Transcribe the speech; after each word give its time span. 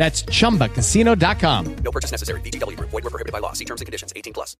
That's 0.00 0.22
chumbacasino.com. 0.22 1.76
No 1.84 1.90
purchase 1.92 2.10
necessary. 2.10 2.40
VGW 2.40 2.74
Group. 2.74 2.88
Void 2.88 3.04
were 3.04 3.10
prohibited 3.10 3.34
by 3.34 3.40
law. 3.40 3.52
See 3.52 3.66
terms 3.66 3.82
and 3.82 3.86
conditions. 3.86 4.14
18 4.16 4.32
plus. 4.32 4.56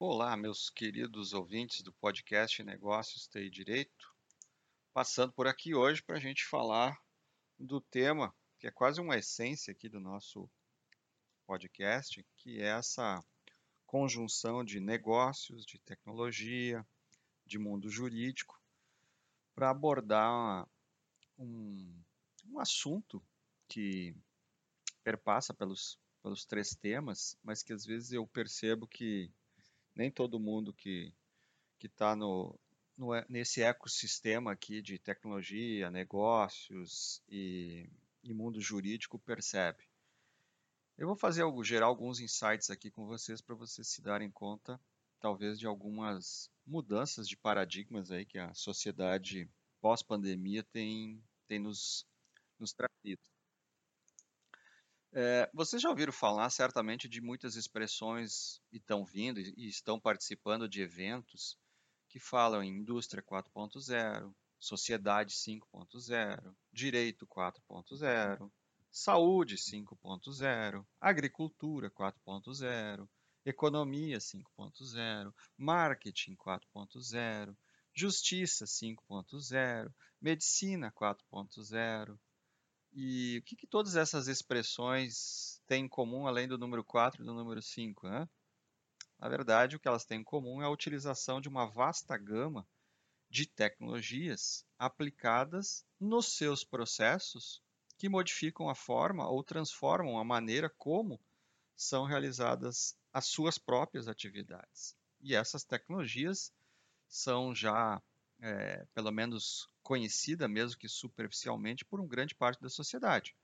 Olá, 0.00 0.36
meus 0.36 0.68
queridos 0.68 1.32
ouvintes 1.32 1.80
do 1.82 1.92
podcast 1.92 2.60
Negócios 2.64 3.28
TI 3.28 3.48
Direito. 3.48 4.12
Passando 4.92 5.32
por 5.32 5.46
aqui 5.46 5.72
hoje 5.72 6.02
para 6.02 6.16
a 6.16 6.20
gente 6.20 6.44
falar 6.44 6.98
do 7.56 7.80
tema 7.80 8.34
que 8.58 8.66
é 8.66 8.72
quase 8.72 9.00
uma 9.00 9.16
essência 9.16 9.70
aqui 9.70 9.88
do 9.88 10.00
nosso 10.00 10.50
podcast, 11.46 12.24
que 12.36 12.60
é 12.60 12.66
essa 12.66 13.22
conjunção 13.86 14.64
de 14.64 14.80
negócios, 14.80 15.64
de 15.64 15.78
tecnologia, 15.78 16.84
de 17.52 17.58
mundo 17.58 17.90
jurídico, 17.90 18.58
para 19.54 19.68
abordar 19.68 20.66
um, 21.38 21.94
um 22.48 22.58
assunto 22.58 23.22
que 23.68 24.16
perpassa 25.04 25.52
pelos, 25.52 25.98
pelos 26.22 26.46
três 26.46 26.74
temas, 26.74 27.36
mas 27.44 27.62
que 27.62 27.74
às 27.74 27.84
vezes 27.84 28.10
eu 28.12 28.26
percebo 28.26 28.86
que 28.86 29.30
nem 29.94 30.10
todo 30.10 30.40
mundo 30.40 30.72
que 30.72 31.12
está 31.82 32.16
no, 32.16 32.58
no, 32.96 33.08
nesse 33.28 33.62
ecossistema 33.62 34.52
aqui 34.52 34.80
de 34.80 34.98
tecnologia, 34.98 35.90
negócios 35.90 37.22
e, 37.28 37.86
e 38.24 38.32
mundo 38.32 38.62
jurídico 38.62 39.18
percebe. 39.18 39.84
Eu 40.96 41.06
vou 41.06 41.16
fazer 41.16 41.42
algo, 41.42 41.62
gerar 41.62 41.84
alguns 41.84 42.18
insights 42.18 42.70
aqui 42.70 42.90
com 42.90 43.04
vocês 43.04 43.42
para 43.42 43.54
vocês 43.54 43.88
se 43.88 44.00
darem 44.00 44.30
conta, 44.30 44.80
talvez, 45.20 45.58
de 45.58 45.66
algumas 45.66 46.50
mudanças 46.66 47.28
de 47.28 47.36
paradigmas 47.36 48.10
aí 48.10 48.24
que 48.24 48.38
a 48.38 48.54
sociedade 48.54 49.48
pós-pandemia 49.80 50.62
tem, 50.62 51.22
tem 51.46 51.58
nos, 51.58 52.06
nos 52.58 52.72
trazido. 52.72 53.22
É, 55.14 55.50
vocês 55.52 55.82
já 55.82 55.90
ouviram 55.90 56.12
falar 56.12 56.48
certamente 56.48 57.06
de 57.06 57.20
muitas 57.20 57.54
expressões 57.54 58.62
e 58.72 58.78
estão 58.78 59.04
vindo 59.04 59.40
e 59.40 59.68
estão 59.68 60.00
participando 60.00 60.66
de 60.66 60.80
eventos 60.80 61.58
que 62.08 62.18
falam 62.18 62.62
em 62.62 62.78
indústria 62.78 63.22
4.0, 63.22 64.34
sociedade 64.58 65.34
5.0, 65.34 66.54
direito 66.72 67.26
4.0, 67.26 68.50
saúde 68.90 69.56
5.0, 69.56 70.86
agricultura 71.00 71.90
4.0, 71.90 73.08
economia 73.44 74.18
5.0, 74.18 75.32
marketing 75.56 76.36
4.0, 76.36 77.56
justiça 77.94 78.64
5.0, 78.64 79.92
medicina 80.20 80.92
4.0. 80.92 82.18
E 82.94 83.38
o 83.38 83.42
que, 83.42 83.56
que, 83.56 83.66
todas 83.66 83.96
essas 83.96 84.28
expressões 84.28 85.60
têm 85.66 85.84
em 85.84 85.88
comum, 85.88 86.26
além 86.26 86.46
do 86.46 86.58
número 86.58 86.84
4 86.84 87.22
e 87.22 87.26
do 87.26 87.34
número 87.34 87.62
5? 87.62 88.08
Né? 88.08 88.28
Na 89.18 89.28
verdade, 89.28 89.76
o 89.76 89.80
que 89.80 89.88
elas 89.88 90.04
têm 90.04 90.20
em 90.20 90.24
comum 90.24 90.60
é 90.60 90.66
a 90.66 90.70
utilização 90.70 91.40
de 91.40 91.48
uma 91.48 91.66
vasta 91.66 92.16
gama 92.18 92.66
de 93.30 93.46
tecnologias 93.46 94.66
aplicadas 94.78 95.86
nos 95.98 96.36
seus 96.36 96.64
processos 96.64 97.62
que 97.96 98.08
modificam 98.08 98.68
a 98.68 98.74
forma 98.74 99.26
ou 99.26 99.42
transformam 99.42 100.18
a 100.18 100.24
maneira 100.24 100.68
como 100.68 101.18
são 101.76 102.04
realizadas 102.04 102.96
as 103.12 103.26
suas 103.26 103.58
próprias 103.58 104.08
atividades. 104.08 104.96
E 105.20 105.34
essas 105.34 105.64
tecnologias 105.64 106.52
são 107.08 107.54
já, 107.54 108.02
é, 108.40 108.86
pelo 108.94 109.10
menos, 109.10 109.68
conhecidas, 109.82 110.48
mesmo 110.48 110.78
que 110.78 110.88
superficialmente, 110.88 111.84
por 111.84 112.00
uma 112.00 112.08
grande 112.08 112.34
parte 112.34 112.60
da 112.60 112.68
sociedade. 112.68 113.34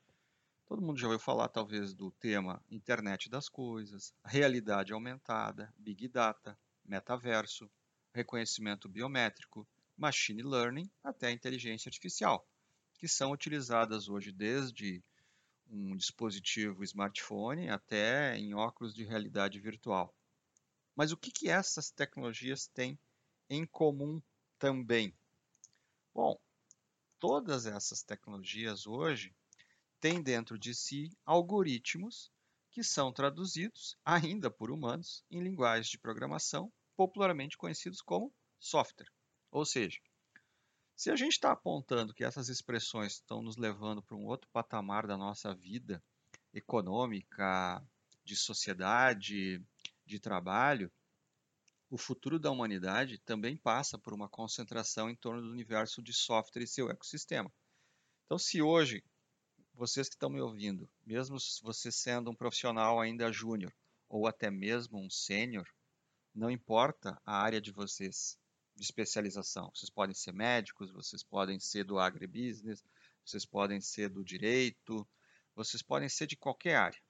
Todo 0.67 0.83
mundo 0.83 0.99
já 0.99 1.07
ouviu 1.07 1.19
falar, 1.19 1.49
talvez, 1.49 1.95
do 1.95 2.11
tema 2.13 2.63
internet 2.71 3.29
das 3.31 3.49
coisas, 3.49 4.13
realidade 4.25 4.93
aumentada, 4.93 5.73
big 5.79 6.09
data, 6.09 6.59
metaverso, 6.85 7.71
reconhecimento 8.13 8.89
biométrico, 8.89 9.67
machine 9.97 10.43
learning, 10.43 10.91
até 11.03 11.31
inteligência 11.31 11.89
artificial, 11.89 12.47
que 12.99 13.09
são 13.09 13.33
utilizadas 13.33 14.09
hoje 14.09 14.33
desde 14.33 15.03
um 15.71 15.97
dispositivo 15.97 16.83
smartphone 16.85 17.69
até 17.69 18.37
em 18.37 18.55
óculos 18.55 18.95
de 18.95 19.05
realidade 19.05 19.61
virtual. 19.61 20.15
Mas 20.97 21.13
o 21.13 21.17
que, 21.17 21.31
que 21.31 21.49
essas 21.49 21.91
tecnologias 21.91 22.67
têm 22.67 22.99
em 23.49 23.67
comum 23.67 24.21
também? 24.59 25.17
Bom, 26.15 26.39
todas 27.19 27.67
essas 27.67 28.03
tecnologias 28.03 28.87
hoje 28.87 29.35
têm 30.01 30.23
dentro 30.23 30.59
de 30.59 30.75
si 30.75 31.11
algoritmos 31.25 32.31
que 32.71 32.83
são 32.83 33.13
traduzidos, 33.13 33.97
ainda 34.05 34.51
por 34.51 34.71
humanos, 34.71 35.25
em 35.31 35.41
linguagens 35.41 35.89
de 35.89 35.99
programação 35.99 36.73
popularmente 36.97 37.57
conhecidos 37.57 38.01
como 38.03 38.35
software. 38.59 39.11
Ou 39.51 39.65
seja, 39.65 39.99
se 40.99 41.13
a 41.13 41.17
gente 41.17 41.35
está 41.35 41.53
apontando 41.53 42.13
que 42.13 42.25
essas 42.25 42.49
expressões 42.49 43.13
estão 43.13 43.41
nos 43.41 43.57
levando 43.57 44.03
para 44.03 44.17
um 44.17 44.27
outro 44.27 44.51
patamar 44.53 45.07
da 45.07 45.17
nossa 45.17 45.55
vida 45.55 46.03
econômica, 46.53 47.81
de 48.25 48.35
sociedade, 48.35 49.65
de 50.05 50.19
trabalho, 50.19 50.91
o 51.89 51.97
futuro 51.97 52.37
da 52.37 52.51
humanidade 52.51 53.17
também 53.19 53.57
passa 53.57 53.97
por 53.97 54.13
uma 54.13 54.29
concentração 54.29 55.09
em 55.09 55.15
torno 55.15 55.41
do 55.41 55.53
universo 55.53 56.03
de 56.03 56.13
software 56.13 56.65
e 56.65 56.67
seu 56.67 56.91
ecossistema. 56.91 57.51
Então, 58.25 58.37
se 58.37 58.61
hoje, 58.61 59.01
vocês 59.75 60.09
que 60.09 60.17
estão 60.17 60.29
me 60.29 60.41
ouvindo, 60.41 60.91
mesmo 61.07 61.37
você 61.63 61.93
sendo 61.93 62.29
um 62.29 62.35
profissional 62.35 63.01
ainda 63.01 63.31
júnior 63.31 63.73
ou 64.09 64.27
até 64.27 64.51
mesmo 64.51 64.99
um 64.99 65.09
sênior, 65.09 65.69
não 66.35 66.51
importa 66.51 67.17
a 67.25 67.41
área 67.41 67.61
de 67.61 67.71
vocês, 67.71 68.37
de 68.79 68.85
especialização. 68.85 69.71
Vocês 69.75 69.91
podem 69.91 70.15
ser 70.15 70.33
médicos, 70.33 70.93
vocês 70.93 71.23
podem 71.25 71.59
ser 71.59 71.83
do 71.83 71.99
agribusiness, 71.99 72.85
vocês 73.25 73.45
podem 73.45 73.81
ser 73.81 74.09
do 74.09 74.25
direito, 74.25 75.07
vocês 75.55 75.83
podem 75.83 76.09
ser 76.09 76.29
de 76.29 76.37
qualquer 76.37 76.77
área. 76.77 77.03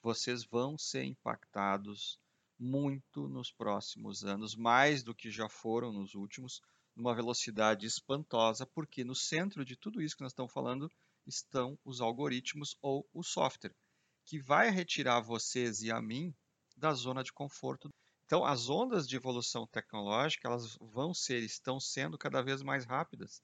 Vocês 0.00 0.44
vão 0.44 0.78
ser 0.78 1.02
impactados 1.02 2.20
muito 2.56 3.28
nos 3.28 3.50
próximos 3.50 4.24
anos, 4.24 4.54
mais 4.54 5.02
do 5.02 5.14
que 5.14 5.30
já 5.30 5.48
foram 5.48 5.92
nos 5.92 6.14
últimos, 6.14 6.62
numa 6.94 7.14
velocidade 7.14 7.86
espantosa, 7.86 8.64
porque 8.64 9.02
no 9.02 9.16
centro 9.16 9.64
de 9.64 9.76
tudo 9.76 10.00
isso 10.00 10.16
que 10.16 10.22
nós 10.22 10.30
estamos 10.30 10.52
falando 10.52 10.88
estão 11.26 11.76
os 11.84 12.00
algoritmos 12.00 12.76
ou 12.80 13.04
o 13.12 13.24
software, 13.24 13.74
que 14.24 14.38
vai 14.38 14.70
retirar 14.70 15.20
vocês 15.20 15.82
e 15.82 15.90
a 15.90 16.00
mim 16.00 16.32
da 16.76 16.92
zona 16.92 17.24
de 17.24 17.32
conforto. 17.32 17.88
Então, 18.34 18.44
as 18.44 18.68
ondas 18.68 19.06
de 19.06 19.14
evolução 19.14 19.64
tecnológica 19.64 20.48
elas 20.48 20.76
vão 20.80 21.14
ser, 21.14 21.40
estão 21.44 21.78
sendo 21.78 22.18
cada 22.18 22.42
vez 22.42 22.64
mais 22.64 22.84
rápidas, 22.84 23.40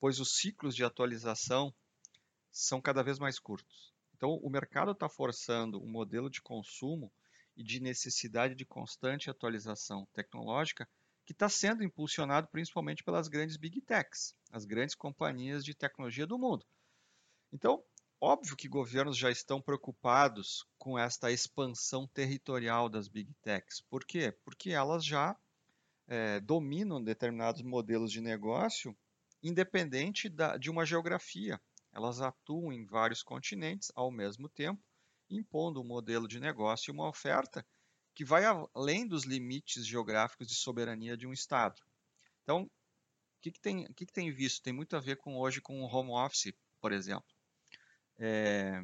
pois 0.00 0.18
os 0.18 0.38
ciclos 0.38 0.74
de 0.74 0.82
atualização 0.82 1.74
são 2.50 2.80
cada 2.80 3.02
vez 3.02 3.18
mais 3.18 3.38
curtos. 3.38 3.92
Então, 4.16 4.30
o 4.42 4.48
mercado 4.48 4.92
está 4.92 5.10
forçando 5.10 5.78
um 5.78 5.86
modelo 5.86 6.30
de 6.30 6.40
consumo 6.40 7.12
e 7.54 7.62
de 7.62 7.80
necessidade 7.80 8.54
de 8.54 8.64
constante 8.64 9.28
atualização 9.28 10.08
tecnológica 10.14 10.88
que 11.26 11.32
está 11.32 11.50
sendo 11.50 11.84
impulsionado 11.84 12.48
principalmente 12.48 13.04
pelas 13.04 13.28
grandes 13.28 13.58
big 13.58 13.82
techs, 13.82 14.34
as 14.50 14.64
grandes 14.64 14.94
companhias 14.94 15.62
de 15.62 15.74
tecnologia 15.74 16.26
do 16.26 16.38
mundo. 16.38 16.64
Então, 17.52 17.84
óbvio 18.20 18.56
que 18.56 18.68
governos 18.68 19.16
já 19.16 19.30
estão 19.30 19.60
preocupados 19.60 20.66
com 20.76 20.98
esta 20.98 21.32
expansão 21.32 22.06
territorial 22.06 22.88
das 22.88 23.08
big 23.08 23.32
techs. 23.42 23.80
Por 23.80 24.04
quê? 24.04 24.30
Porque 24.44 24.70
elas 24.70 25.04
já 25.04 25.36
é, 26.06 26.38
dominam 26.40 27.02
determinados 27.02 27.62
modelos 27.62 28.12
de 28.12 28.20
negócio 28.20 28.96
independente 29.42 30.28
da, 30.28 30.56
de 30.58 30.68
uma 30.70 30.84
geografia. 30.84 31.60
Elas 31.92 32.20
atuam 32.20 32.72
em 32.72 32.84
vários 32.84 33.22
continentes 33.22 33.90
ao 33.94 34.10
mesmo 34.10 34.48
tempo, 34.48 34.82
impondo 35.30 35.80
um 35.80 35.86
modelo 35.86 36.28
de 36.28 36.38
negócio 36.38 36.90
e 36.90 36.92
uma 36.92 37.08
oferta 37.08 37.66
que 38.14 38.24
vai 38.24 38.44
além 38.74 39.06
dos 39.06 39.24
limites 39.24 39.86
geográficos 39.86 40.46
de 40.46 40.54
soberania 40.54 41.16
de 41.16 41.26
um 41.26 41.32
Estado. 41.32 41.80
Então, 42.42 42.64
o 42.64 42.70
que, 43.40 43.50
que, 43.50 43.60
tem, 43.60 43.90
que, 43.94 44.04
que 44.04 44.12
tem 44.12 44.30
visto? 44.30 44.62
Tem 44.62 44.72
muito 44.72 44.94
a 44.94 45.00
ver 45.00 45.16
com 45.16 45.38
hoje 45.38 45.60
com 45.60 45.80
o 45.80 45.86
home 45.86 46.10
office, 46.10 46.52
por 46.80 46.92
exemplo. 46.92 47.29
É, 48.20 48.80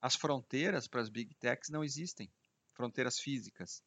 as 0.00 0.16
fronteiras 0.16 0.88
para 0.88 1.02
as 1.02 1.10
big 1.10 1.34
techs 1.34 1.68
não 1.68 1.84
existem, 1.84 2.32
fronteiras 2.72 3.20
físicas. 3.20 3.82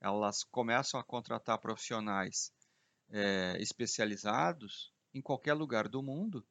Elas 0.00 0.44
começam 0.44 1.00
a 1.00 1.04
contratar 1.04 1.58
profissionais 1.58 2.52
é, 3.08 3.56
especializados 3.58 4.92
em 5.14 5.22
qualquer 5.22 5.54
lugar 5.54 5.88
do 5.88 6.02
mundo 6.02 6.46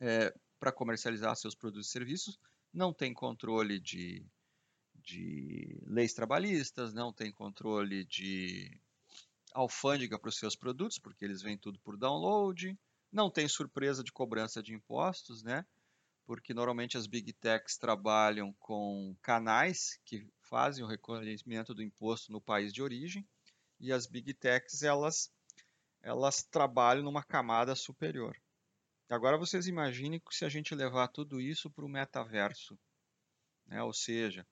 é, 0.00 0.32
para 0.60 0.72
comercializar 0.72 1.34
seus 1.36 1.54
produtos 1.54 1.88
e 1.88 1.90
serviços, 1.90 2.38
não 2.72 2.92
tem 2.92 3.12
controle 3.12 3.80
de, 3.80 4.24
de 4.94 5.78
leis 5.86 6.14
trabalhistas, 6.14 6.94
não 6.94 7.12
tem 7.12 7.32
controle 7.32 8.04
de 8.04 8.80
alfândega 9.52 10.18
para 10.18 10.28
os 10.28 10.36
seus 10.36 10.56
produtos, 10.56 10.98
porque 10.98 11.24
eles 11.24 11.42
vêm 11.42 11.58
tudo 11.58 11.78
por 11.80 11.96
download, 11.96 12.78
não 13.12 13.30
tem 13.30 13.46
surpresa 13.48 14.02
de 14.02 14.12
cobrança 14.12 14.62
de 14.62 14.74
impostos, 14.74 15.42
né? 15.42 15.64
Porque 16.26 16.54
normalmente 16.54 16.96
as 16.96 17.06
big 17.06 17.32
techs 17.34 17.76
trabalham 17.76 18.52
com 18.58 19.14
canais 19.20 20.00
que 20.04 20.26
fazem 20.40 20.82
o 20.82 20.86
reconhecimento 20.86 21.74
do 21.74 21.82
imposto 21.82 22.32
no 22.32 22.40
país 22.40 22.72
de 22.72 22.82
origem, 22.82 23.26
e 23.78 23.92
as 23.92 24.06
big 24.06 24.32
techs 24.34 24.82
elas 24.82 25.30
elas 26.02 26.42
trabalham 26.42 27.02
numa 27.02 27.22
camada 27.22 27.74
superior. 27.74 28.36
Agora 29.08 29.38
vocês 29.38 29.66
imaginem 29.66 30.20
que 30.20 30.34
se 30.34 30.44
a 30.44 30.48
gente 30.48 30.74
levar 30.74 31.08
tudo 31.08 31.40
isso 31.40 31.70
para 31.70 31.84
o 31.84 31.88
metaverso, 31.88 32.78
né? 33.66 33.82
ou 33.82 33.92
seja, 33.92 34.46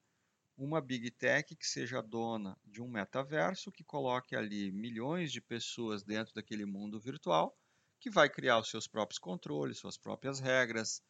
uma 0.57 0.79
big 0.79 1.09
tech 1.11 1.55
que 1.55 1.65
seja 1.65 2.01
dona 2.01 2.57
de 2.63 2.81
um 2.81 2.87
metaverso, 2.87 3.71
que 3.71 3.83
coloque 3.83 4.35
ali 4.35 4.71
milhões 4.71 5.31
de 5.31 5.41
pessoas 5.41 6.03
dentro 6.03 6.33
daquele 6.33 6.65
mundo 6.65 6.99
virtual, 6.99 7.55
que 7.99 8.09
vai 8.09 8.29
criar 8.29 8.59
os 8.59 8.69
seus 8.69 8.87
próprios 8.87 9.19
controles, 9.19 9.79
suas 9.79 9.97
próprias 9.97 10.39
regras, 10.39 11.01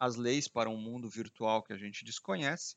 as 0.00 0.16
leis 0.16 0.48
para 0.48 0.70
um 0.70 0.78
mundo 0.78 1.10
virtual 1.10 1.62
que 1.62 1.74
a 1.74 1.76
gente 1.76 2.06
desconhece, 2.06 2.74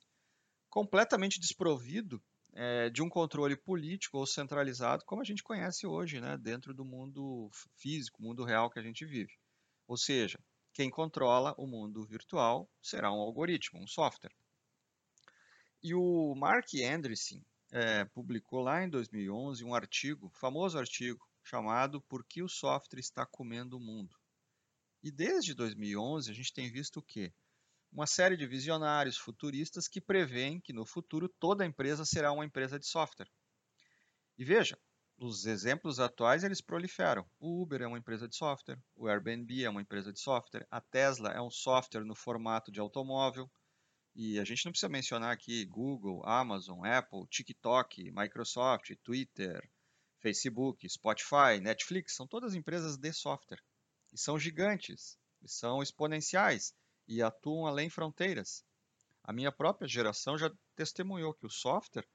completamente 0.70 1.40
desprovido 1.40 2.22
é, 2.52 2.90
de 2.90 3.02
um 3.02 3.08
controle 3.08 3.56
político 3.56 4.18
ou 4.18 4.28
centralizado, 4.28 5.06
como 5.06 5.22
a 5.22 5.26
gente 5.26 5.42
conhece 5.42 5.88
hoje, 5.88 6.20
né, 6.20 6.38
dentro 6.38 6.74
do 6.74 6.84
mundo 6.84 7.50
físico, 7.78 8.22
mundo 8.22 8.44
real 8.44 8.70
que 8.70 8.78
a 8.78 8.84
gente 8.84 9.06
vive. 9.06 9.34
Ou 9.88 9.96
seja, 9.96 10.38
quem 10.74 10.90
controla 10.90 11.56
o 11.58 11.66
mundo 11.66 12.06
virtual 12.06 12.70
será 12.82 13.10
um 13.10 13.22
algoritmo, 13.22 13.82
um 13.82 13.88
software. 13.88 14.36
E 15.82 15.94
o 15.94 16.36
Mark 16.36 16.68
Andreessen 16.76 17.42
é, 17.72 18.04
publicou 18.06 18.62
lá 18.62 18.84
em 18.84 18.90
2011 18.90 19.64
um 19.64 19.74
artigo, 19.74 20.30
famoso 20.36 20.78
artigo, 20.78 21.26
chamado 21.42 22.02
Por 22.02 22.26
que 22.26 22.44
o 22.44 22.50
software 22.50 23.00
está 23.00 23.26
comendo 23.26 23.78
o 23.78 23.80
mundo? 23.80 24.16
E 25.04 25.12
desde 25.12 25.54
2011 25.54 26.32
a 26.32 26.34
gente 26.34 26.54
tem 26.54 26.72
visto 26.72 26.98
o 26.98 27.04
quê? 27.04 27.34
Uma 27.92 28.08
série 28.08 28.38
de 28.38 28.48
visionários 28.48 29.18
futuristas 29.18 29.86
que 29.86 30.00
preveem 30.00 30.62
que 30.62 30.72
no 30.72 30.86
futuro 30.86 31.28
toda 31.28 31.66
empresa 31.66 32.06
será 32.06 32.32
uma 32.32 32.46
empresa 32.46 32.80
de 32.80 32.88
software. 32.88 33.30
E 34.38 34.46
veja, 34.46 34.80
os 35.18 35.46
exemplos 35.46 36.00
atuais 36.00 36.46
eles 36.46 36.62
proliferam. 36.62 37.30
O 37.38 37.62
Uber 37.62 37.82
é 37.82 37.88
uma 37.88 37.98
empresa 37.98 38.30
de 38.30 38.36
software, 38.38 38.82
o 38.96 39.10
Airbnb 39.10 39.66
é 39.66 39.70
uma 39.70 39.82
empresa 39.82 40.14
de 40.14 40.22
software, 40.22 40.66
a 40.72 40.80
Tesla 40.80 41.32
é 41.32 41.42
um 41.42 41.52
software 41.52 42.06
no 42.06 42.16
formato 42.16 42.72
de 42.72 42.80
automóvel, 42.80 43.52
e 44.16 44.40
a 44.40 44.46
gente 44.46 44.64
não 44.64 44.72
precisa 44.72 44.90
mencionar 44.90 45.34
aqui 45.34 45.66
Google, 45.66 46.26
Amazon, 46.26 46.86
Apple, 46.86 47.28
TikTok, 47.28 48.10
Microsoft, 48.12 48.96
Twitter, 49.04 49.70
Facebook, 50.20 50.88
Spotify, 50.88 51.60
Netflix, 51.62 52.16
são 52.16 52.26
todas 52.26 52.56
empresas 52.56 52.96
de 52.96 53.12
software. 53.12 53.62
E 54.14 54.18
são 54.18 54.38
gigantes, 54.38 55.18
e 55.42 55.50
são 55.50 55.82
exponenciais 55.82 56.76
e 57.08 57.22
atuam 57.22 57.66
além 57.66 57.90
fronteiras. 57.90 58.64
A 59.24 59.34
minha 59.34 59.52
própria 59.52 59.88
geração 59.88 60.38
já 60.38 60.52
testemunhou 60.76 61.34
que 61.34 61.48
o 61.48 61.50
software 61.50 62.08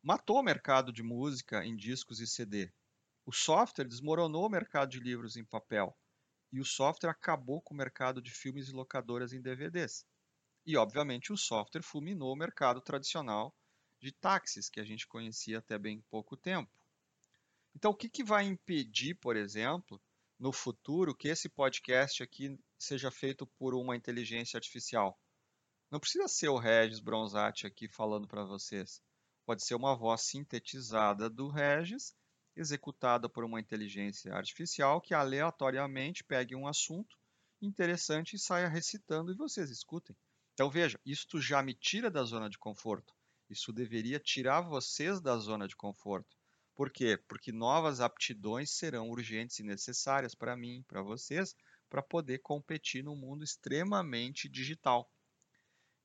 matou 0.00 0.38
o 0.38 0.42
mercado 0.42 0.92
de 0.92 1.02
música 1.02 1.64
em 1.66 1.76
discos 1.76 2.20
e 2.20 2.26
CD. 2.26 2.72
O 3.26 3.32
software 3.32 3.88
desmoronou 3.88 4.46
o 4.46 4.50
mercado 4.50 4.90
de 4.90 5.00
livros 5.00 5.36
em 5.36 5.44
papel. 5.44 5.96
E 6.52 6.60
o 6.60 6.64
software 6.64 7.10
acabou 7.10 7.60
com 7.60 7.74
o 7.74 7.76
mercado 7.76 8.22
de 8.22 8.30
filmes 8.30 8.68
e 8.68 8.72
locadoras 8.72 9.32
em 9.32 9.42
DVDs. 9.42 10.06
E, 10.64 10.76
obviamente, 10.76 11.32
o 11.32 11.36
software 11.36 11.82
fulminou 11.82 12.32
o 12.32 12.36
mercado 12.36 12.80
tradicional 12.80 13.54
de 14.00 14.12
táxis, 14.12 14.68
que 14.68 14.80
a 14.80 14.84
gente 14.84 15.06
conhecia 15.06 15.58
até 15.58 15.78
bem 15.78 16.00
pouco 16.10 16.36
tempo. 16.36 16.70
Então, 17.74 17.90
o 17.90 17.94
que, 17.94 18.08
que 18.08 18.24
vai 18.24 18.44
impedir, 18.44 19.14
por 19.14 19.36
exemplo, 19.36 20.00
no 20.40 20.52
futuro, 20.52 21.14
que 21.14 21.28
esse 21.28 21.50
podcast 21.50 22.22
aqui 22.22 22.58
seja 22.78 23.10
feito 23.10 23.46
por 23.58 23.74
uma 23.74 23.94
inteligência 23.94 24.56
artificial? 24.56 25.20
Não 25.90 26.00
precisa 26.00 26.26
ser 26.28 26.48
o 26.48 26.56
Regis 26.56 26.98
Bronzatti 26.98 27.66
aqui 27.66 27.86
falando 27.86 28.26
para 28.26 28.42
vocês. 28.42 29.02
Pode 29.44 29.62
ser 29.62 29.74
uma 29.74 29.94
voz 29.94 30.22
sintetizada 30.22 31.28
do 31.28 31.48
Regis, 31.48 32.16
executada 32.56 33.28
por 33.28 33.44
uma 33.44 33.60
inteligência 33.60 34.32
artificial 34.32 34.98
que 35.02 35.12
aleatoriamente 35.12 36.24
pegue 36.24 36.56
um 36.56 36.66
assunto 36.66 37.18
interessante 37.60 38.36
e 38.36 38.38
saia 38.38 38.66
recitando 38.66 39.30
e 39.30 39.36
vocês 39.36 39.68
escutem. 39.68 40.16
Então 40.54 40.70
veja, 40.70 40.98
isto 41.04 41.38
já 41.38 41.62
me 41.62 41.74
tira 41.74 42.10
da 42.10 42.24
zona 42.24 42.48
de 42.48 42.56
conforto. 42.56 43.14
Isso 43.50 43.74
deveria 43.74 44.18
tirar 44.18 44.62
vocês 44.62 45.20
da 45.20 45.36
zona 45.36 45.68
de 45.68 45.76
conforto. 45.76 46.39
Por 46.80 46.90
quê? 46.90 47.18
Porque 47.28 47.52
novas 47.52 48.00
aptidões 48.00 48.70
serão 48.70 49.10
urgentes 49.10 49.58
e 49.58 49.62
necessárias 49.62 50.34
para 50.34 50.56
mim, 50.56 50.82
para 50.88 51.02
vocês, 51.02 51.54
para 51.90 52.00
poder 52.00 52.38
competir 52.38 53.04
num 53.04 53.14
mundo 53.14 53.44
extremamente 53.44 54.48
digital. 54.48 55.12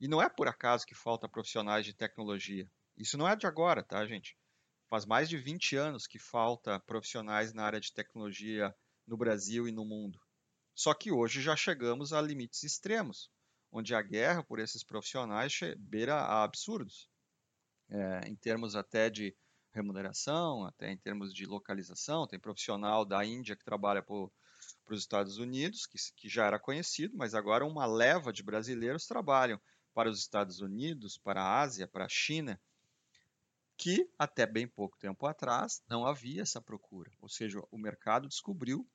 E 0.01 0.05
não 0.05 0.22
é 0.22 0.27
por 0.27 0.50
acaso 0.50 0.86
que 0.86 0.94
falta 0.94 1.29
profissionais 1.29 1.86
de 1.86 1.94
tecnologia. 1.94 2.70
Isso 2.98 3.17
não 3.17 3.25
é 3.25 3.38
de 3.38 3.48
agora, 3.48 3.82
tá, 3.84 4.05
gente? 4.05 4.38
Faz 4.89 5.05
mais 5.05 5.29
de 5.29 5.38
20 5.38 5.77
anos 5.77 6.05
que 6.08 6.20
falta 6.20 6.77
profissionais 6.82 7.53
na 7.53 7.63
área 7.63 7.79
de 7.79 7.94
tecnologia 7.94 8.75
no 9.08 9.15
Brasil 9.15 9.70
e 9.70 9.72
no 9.72 9.86
mundo. 9.86 10.20
Só 10.75 10.94
que 10.94 11.10
hoje 11.10 11.41
já 11.41 11.55
chegamos 11.55 12.12
a 12.12 12.22
limites 12.22 12.63
extremos 12.63 13.32
onde 13.72 13.96
a 13.96 14.01
guerra 14.01 14.44
por 14.44 14.60
esses 14.60 14.84
profissionais 14.84 15.58
beira 15.77 16.15
a 16.15 16.44
absurdos, 16.44 17.10
é, 17.88 18.27
em 18.27 18.36
termos 18.36 18.75
até 18.75 19.10
de 19.10 19.34
remuneração, 19.75 20.65
até 20.65 20.91
em 20.91 20.98
termos 20.98 21.34
de 21.34 21.46
localização. 21.46 22.25
Tem 22.25 22.39
profissional 22.39 23.05
da 23.05 23.24
Índia 23.25 23.55
que 23.55 23.63
trabalha 23.63 24.01
para 24.01 24.15
os 24.15 25.00
Estados 25.00 25.38
Unidos, 25.38 25.86
que, 25.86 25.98
que 26.15 26.29
já 26.29 26.46
era 26.46 26.58
conhecido, 26.58 27.15
mas 27.17 27.36
agora 27.36 27.65
uma 27.65 27.86
leva 27.86 28.32
de 28.32 28.41
brasileiros 28.41 29.05
trabalham 29.05 29.60
para 29.94 30.10
os 30.10 30.20
Estados 30.20 30.62
Unidos, 30.62 31.17
para 31.17 31.41
a 31.41 31.62
Ásia, 31.62 31.88
para 31.88 32.05
a 32.05 32.10
China, 32.10 32.60
que 33.77 34.10
até 34.17 34.46
bem 34.46 34.67
pouco 34.67 34.98
tempo 34.98 35.25
atrás 35.25 35.84
não 35.89 36.05
havia 36.05 36.41
essa 36.41 36.62
procura. 36.62 37.12
Ou 37.22 37.29
seja, 37.29 37.62
o 37.70 37.77
mercado 37.77 38.27
descobriu, 38.27 38.88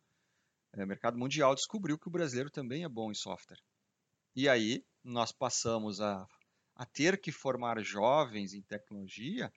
é, 0.73 0.85
o 0.85 0.87
mercado 0.87 1.19
mundial 1.19 1.55
descobriu 1.55 1.99
que 1.99 2.09
o 2.09 2.11
brasileiro 2.11 2.51
também 2.51 2.85
é 2.85 2.89
bom 2.89 3.11
em 3.11 3.15
software. 3.15 3.61
E 4.35 4.49
aí 4.49 4.85
nós 5.05 5.33
passamos 5.33 6.01
a, 6.01 6.27
a 6.75 6.87
ter 6.87 7.21
que 7.21 7.33
formar 7.33 7.83
jovens 7.83 8.55
em 8.55 8.63
tecnologia 8.63 9.53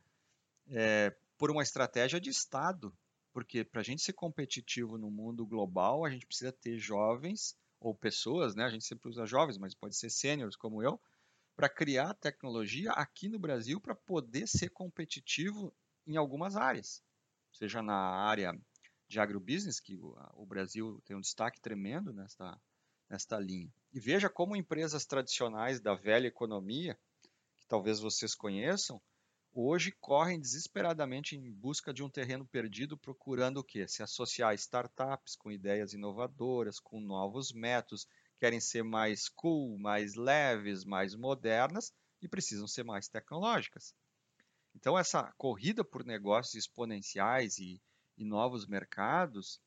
é, 0.68 1.16
por 1.38 1.52
uma 1.52 1.64
estratégia 1.64 2.20
de 2.20 2.30
Estado. 2.30 2.96
Porque 3.32 3.64
para 3.64 3.82
a 3.82 3.84
gente 3.84 4.04
ser 4.04 4.14
competitivo 4.14 4.98
no 4.98 5.10
mundo 5.10 5.46
global, 5.46 6.06
a 6.06 6.10
gente 6.10 6.26
precisa 6.28 6.52
ter 6.52 6.78
jovens 6.78 7.58
ou 7.80 7.96
pessoas, 7.96 8.56
né? 8.56 8.64
A 8.64 8.70
gente 8.70 8.86
sempre 8.86 9.10
usa 9.10 9.26
jovens, 9.26 9.58
mas 9.58 9.74
pode 9.74 9.96
ser 9.96 10.10
sêniores 10.10 10.56
como 10.56 10.84
eu, 10.84 11.02
para 11.56 11.68
criar 11.68 12.14
tecnologia 12.14 12.92
aqui 12.92 13.28
no 13.28 13.40
Brasil 13.40 13.80
para 13.82 13.96
poder 13.96 14.48
ser 14.48 14.70
competitivo 14.70 15.74
em 16.06 16.16
algumas 16.16 16.56
áreas, 16.56 17.04
seja 17.52 17.82
na 17.82 17.96
área 17.96 18.58
de 19.08 19.20
agrobusiness, 19.20 19.80
que 19.80 19.98
o, 19.98 20.46
Brasil 20.46 21.02
tem 21.06 21.16
um 21.16 21.22
destaque 21.22 21.62
tremendo 21.62 22.12
nesta, 22.12 22.60
nesta 23.10 23.40
linha. 23.40 23.72
E 23.92 24.00
veja 24.00 24.30
como 24.30 24.56
empresas 24.56 25.06
tradicionais 25.06 25.80
da 25.80 25.94
velha 25.94 26.28
economia, 26.28 26.98
que 27.58 27.68
talvez 27.68 28.00
vocês 28.00 28.34
conheçam, 28.34 29.02
hoje 29.54 29.92
correm 30.02 30.40
desesperadamente 30.40 31.36
em 31.36 31.52
busca 31.52 31.94
de 31.94 32.04
um 32.04 32.10
terreno 32.10 32.46
perdido, 32.46 32.98
procurando 32.98 33.58
o 33.58 33.64
quê? 33.64 33.88
Se 33.88 34.02
associar 34.02 34.50
a 34.50 34.56
startups 34.56 35.36
com 35.36 35.52
ideias 35.52 35.94
inovadoras, 35.94 36.80
com 36.80 37.00
novos 37.00 37.52
métodos, 37.52 38.08
querem 38.40 38.60
ser 38.60 38.84
mais 38.84 39.30
cool, 39.30 39.78
mais 39.78 40.16
leves, 40.16 40.84
mais 40.84 41.16
modernas 41.16 41.94
e 42.22 42.28
precisam 42.28 42.68
ser 42.68 42.84
mais 42.84 43.08
tecnológicas. 43.08 43.94
Então, 44.76 44.98
essa 44.98 45.32
corrida 45.38 45.84
por 45.84 46.04
negócios 46.04 46.56
exponenciais 46.56 47.60
e, 47.60 47.80
e 48.18 48.26
novos 48.26 48.66
mercados 48.66 49.62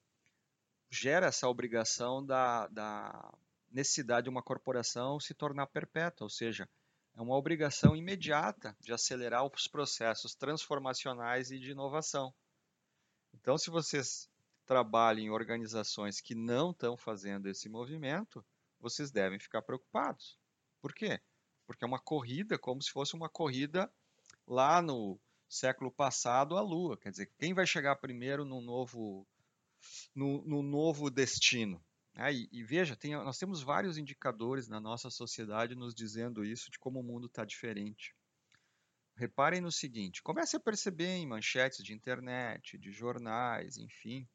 gera 0.90 1.26
essa 1.26 1.48
obrigação 1.48 2.24
da, 2.24 2.66
da 2.68 3.32
necessidade 3.70 4.24
de 4.24 4.30
uma 4.30 4.42
corporação 4.42 5.20
se 5.20 5.32
tornar 5.34 5.66
perpétua, 5.66 6.24
ou 6.24 6.30
seja, 6.30 6.68
é 7.16 7.22
uma 7.22 7.34
obrigação 7.34 7.96
imediata 7.96 8.76
de 8.78 8.92
acelerar 8.92 9.44
os 9.44 9.66
processos 9.66 10.34
transformacionais 10.34 11.50
e 11.50 11.58
de 11.58 11.70
inovação. 11.70 12.32
Então, 13.32 13.56
se 13.56 13.70
vocês 13.70 14.28
trabalham 14.66 15.24
em 15.24 15.30
organizações 15.30 16.20
que 16.20 16.34
não 16.34 16.72
estão 16.72 16.94
fazendo 16.94 17.48
esse 17.48 17.70
movimento, 17.70 18.44
vocês 18.78 19.10
devem 19.10 19.38
ficar 19.38 19.62
preocupados. 19.62 20.38
Por 20.80 20.92
quê? 20.92 21.18
Porque 21.66 21.84
é 21.84 21.86
uma 21.86 21.98
corrida 21.98 22.58
como 22.58 22.82
se 22.82 22.90
fosse 22.90 23.14
uma 23.14 23.30
corrida 23.30 23.90
lá 24.46 24.82
no 24.82 25.18
século 25.48 25.90
passado 25.90 26.56
à 26.56 26.60
Lua. 26.60 26.98
Quer 26.98 27.10
dizer, 27.10 27.32
quem 27.38 27.54
vai 27.54 27.66
chegar 27.66 27.96
primeiro 27.96 28.44
no 28.44 28.60
novo, 28.60 29.26
no, 30.14 30.44
no 30.44 30.62
novo 30.62 31.08
destino? 31.08 31.82
É, 32.18 32.32
e, 32.32 32.48
e, 32.50 32.64
veja, 32.64 32.96
tem, 32.96 33.12
nós 33.12 33.38
temos 33.38 33.62
vários 33.62 33.98
indicadores 33.98 34.68
na 34.68 34.80
nossa 34.80 35.10
sociedade 35.10 35.74
nos 35.74 35.94
dizendo 35.94 36.42
isso, 36.42 36.70
de 36.70 36.78
como 36.78 37.00
o 37.00 37.02
mundo 37.02 37.26
está 37.26 37.44
diferente. 37.44 38.14
Reparem 39.14 39.60
no 39.60 39.70
seguinte: 39.70 40.22
comece 40.22 40.56
a 40.56 40.60
perceber 40.60 41.16
em 41.16 41.26
manchetes 41.26 41.84
de 41.84 41.92
internet, 41.92 42.78
de 42.78 42.90
jornais, 42.90 43.76
enfim, 43.76 44.26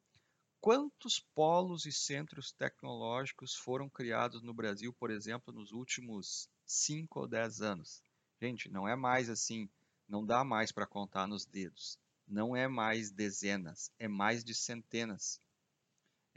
quantos 0.59 1.19
polos 1.33 1.87
e 1.87 1.91
centros 1.91 2.51
tecnológicos 2.51 3.55
foram 3.55 3.89
criados 3.89 4.43
no 4.43 4.53
Brasil, 4.53 4.93
por 4.93 5.09
exemplo, 5.09 5.51
nos 5.51 5.71
últimos 5.71 6.47
5 6.63 7.21
ou 7.21 7.27
10 7.27 7.61
anos. 7.61 8.03
Gente, 8.39 8.69
não 8.69 8.87
é 8.87 8.95
mais 8.95 9.27
assim, 9.27 9.67
não 10.07 10.23
dá 10.23 10.43
mais 10.43 10.71
para 10.71 10.85
contar 10.85 11.27
nos 11.27 11.45
dedos. 11.45 11.97
Não 12.27 12.55
é 12.55 12.67
mais 12.67 13.09
dezenas, 13.09 13.91
é 13.97 14.07
mais 14.07 14.43
de 14.43 14.53
centenas 14.53 15.41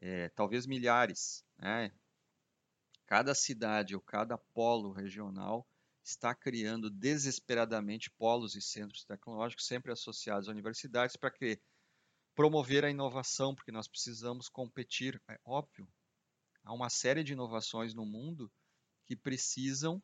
é, 0.04 0.28
talvez 0.28 0.66
milhares. 0.66 1.42
Né? 1.58 1.90
Cada 3.06 3.34
cidade 3.34 3.94
ou 3.94 4.02
cada 4.02 4.37
polo 4.37 4.92
regional 4.92 5.66
está 6.02 6.34
criando 6.34 6.90
desesperadamente 6.90 8.11
polos 8.11 8.54
e 8.54 8.61
centros 8.61 9.04
tecnológicos, 9.04 9.66
sempre 9.66 9.90
associados 9.90 10.49
a 10.49 10.52
universidades, 10.52 11.16
para 11.16 11.30
que 11.30 11.58
promover 12.34 12.84
a 12.84 12.90
inovação, 12.90 13.54
porque 13.54 13.73
nós 13.73 13.88
precisamos 13.88 14.50
competir. 14.50 15.20
É 15.26 15.38
óbvio, 15.42 15.88
há 16.62 16.75
uma 16.75 16.90
série 16.90 17.25
de 17.25 17.32
inovações 17.32 17.94
no 17.94 18.04
mundo 18.04 18.52
que 19.06 19.16
precisam 19.16 20.02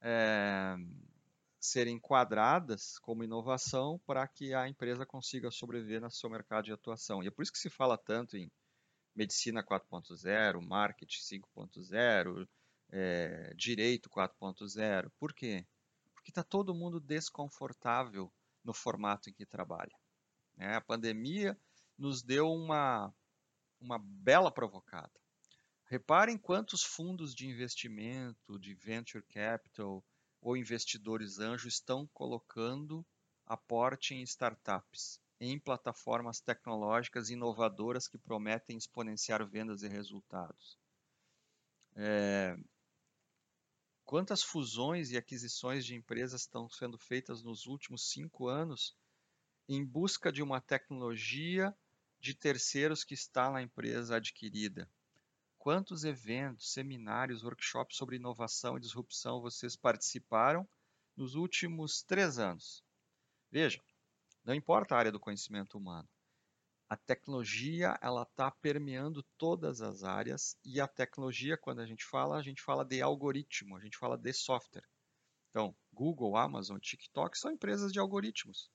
é, 0.00 0.74
ser 1.60 1.86
enquadradas 1.86 2.98
como 3.00 3.24
inovação 3.24 4.00
para 4.06 4.26
que 4.26 4.54
a 4.54 4.66
empresa 4.66 5.04
consiga 5.04 5.50
sobreviver 5.50 6.00
no 6.00 6.10
seu 6.10 6.30
mercado 6.30 6.64
de 6.64 6.72
atuação. 6.72 7.22
E 7.22 7.26
é 7.26 7.30
por 7.30 7.42
isso 7.42 7.52
que 7.52 7.58
se 7.58 7.68
fala 7.68 7.98
tanto 7.98 8.38
em 8.38 8.50
medicina 9.14 9.62
4.0, 9.62 10.60
marketing 10.60 11.40
5.0, 11.56 12.48
é, 12.90 13.54
direito 13.54 14.10
4.0. 14.10 15.10
Por 15.18 15.32
quê? 15.32 15.66
Porque 16.12 16.30
está 16.30 16.42
todo 16.42 16.74
mundo 16.74 17.00
desconfortável 17.00 18.32
no 18.62 18.72
formato 18.72 19.28
em 19.28 19.32
que 19.32 19.46
trabalha. 19.46 19.94
Né? 20.56 20.74
A 20.74 20.80
pandemia 20.80 21.58
nos 21.96 22.22
deu 22.22 22.50
uma, 22.50 23.14
uma 23.80 23.98
bela 23.98 24.50
provocada. 24.50 25.12
Reparem 25.86 26.38
quantos 26.38 26.82
fundos 26.82 27.34
de 27.34 27.46
investimento, 27.46 28.58
de 28.58 28.74
venture 28.74 29.22
capital 29.24 30.04
ou 30.40 30.56
investidores 30.56 31.38
anjo 31.38 31.68
estão 31.68 32.06
colocando 32.12 33.06
aporte 33.46 34.14
em 34.14 34.22
startups 34.22 35.20
em 35.46 35.58
plataformas 35.58 36.40
tecnológicas 36.40 37.30
inovadoras 37.30 38.08
que 38.08 38.16
prometem 38.16 38.76
exponenciar 38.76 39.46
vendas 39.46 39.82
e 39.82 39.88
resultados. 39.88 40.78
É, 41.96 42.56
quantas 44.04 44.42
fusões 44.42 45.10
e 45.10 45.16
aquisições 45.16 45.84
de 45.84 45.94
empresas 45.94 46.42
estão 46.42 46.68
sendo 46.68 46.98
feitas 46.98 47.42
nos 47.42 47.66
últimos 47.66 48.10
cinco 48.10 48.48
anos 48.48 48.96
em 49.68 49.84
busca 49.84 50.32
de 50.32 50.42
uma 50.42 50.60
tecnologia 50.60 51.76
de 52.20 52.34
terceiros 52.34 53.04
que 53.04 53.14
está 53.14 53.50
na 53.50 53.62
empresa 53.62 54.16
adquirida? 54.16 54.88
Quantos 55.58 56.04
eventos, 56.04 56.72
seminários, 56.72 57.42
workshops 57.42 57.96
sobre 57.96 58.16
inovação 58.16 58.76
e 58.76 58.80
disrupção 58.80 59.40
vocês 59.40 59.76
participaram 59.76 60.68
nos 61.16 61.34
últimos 61.34 62.02
três 62.02 62.38
anos? 62.38 62.84
Veja, 63.50 63.80
não 64.44 64.54
importa 64.54 64.94
a 64.94 64.98
área 64.98 65.12
do 65.12 65.20
conhecimento 65.20 65.78
humano. 65.78 66.08
A 66.88 66.96
tecnologia 66.96 67.98
ela 68.00 68.22
está 68.22 68.50
permeando 68.50 69.22
todas 69.38 69.80
as 69.80 70.04
áreas 70.04 70.56
e 70.64 70.80
a 70.80 70.86
tecnologia, 70.86 71.56
quando 71.56 71.80
a 71.80 71.86
gente 71.86 72.04
fala, 72.04 72.36
a 72.36 72.42
gente 72.42 72.62
fala 72.62 72.84
de 72.84 73.00
algoritmo, 73.00 73.76
a 73.76 73.80
gente 73.80 73.96
fala 73.96 74.18
de 74.18 74.32
software. 74.32 74.86
Então, 75.50 75.74
Google, 75.92 76.36
Amazon, 76.36 76.78
TikTok 76.78 77.38
são 77.38 77.50
empresas 77.50 77.92
de 77.92 77.98
algoritmos. 77.98 78.70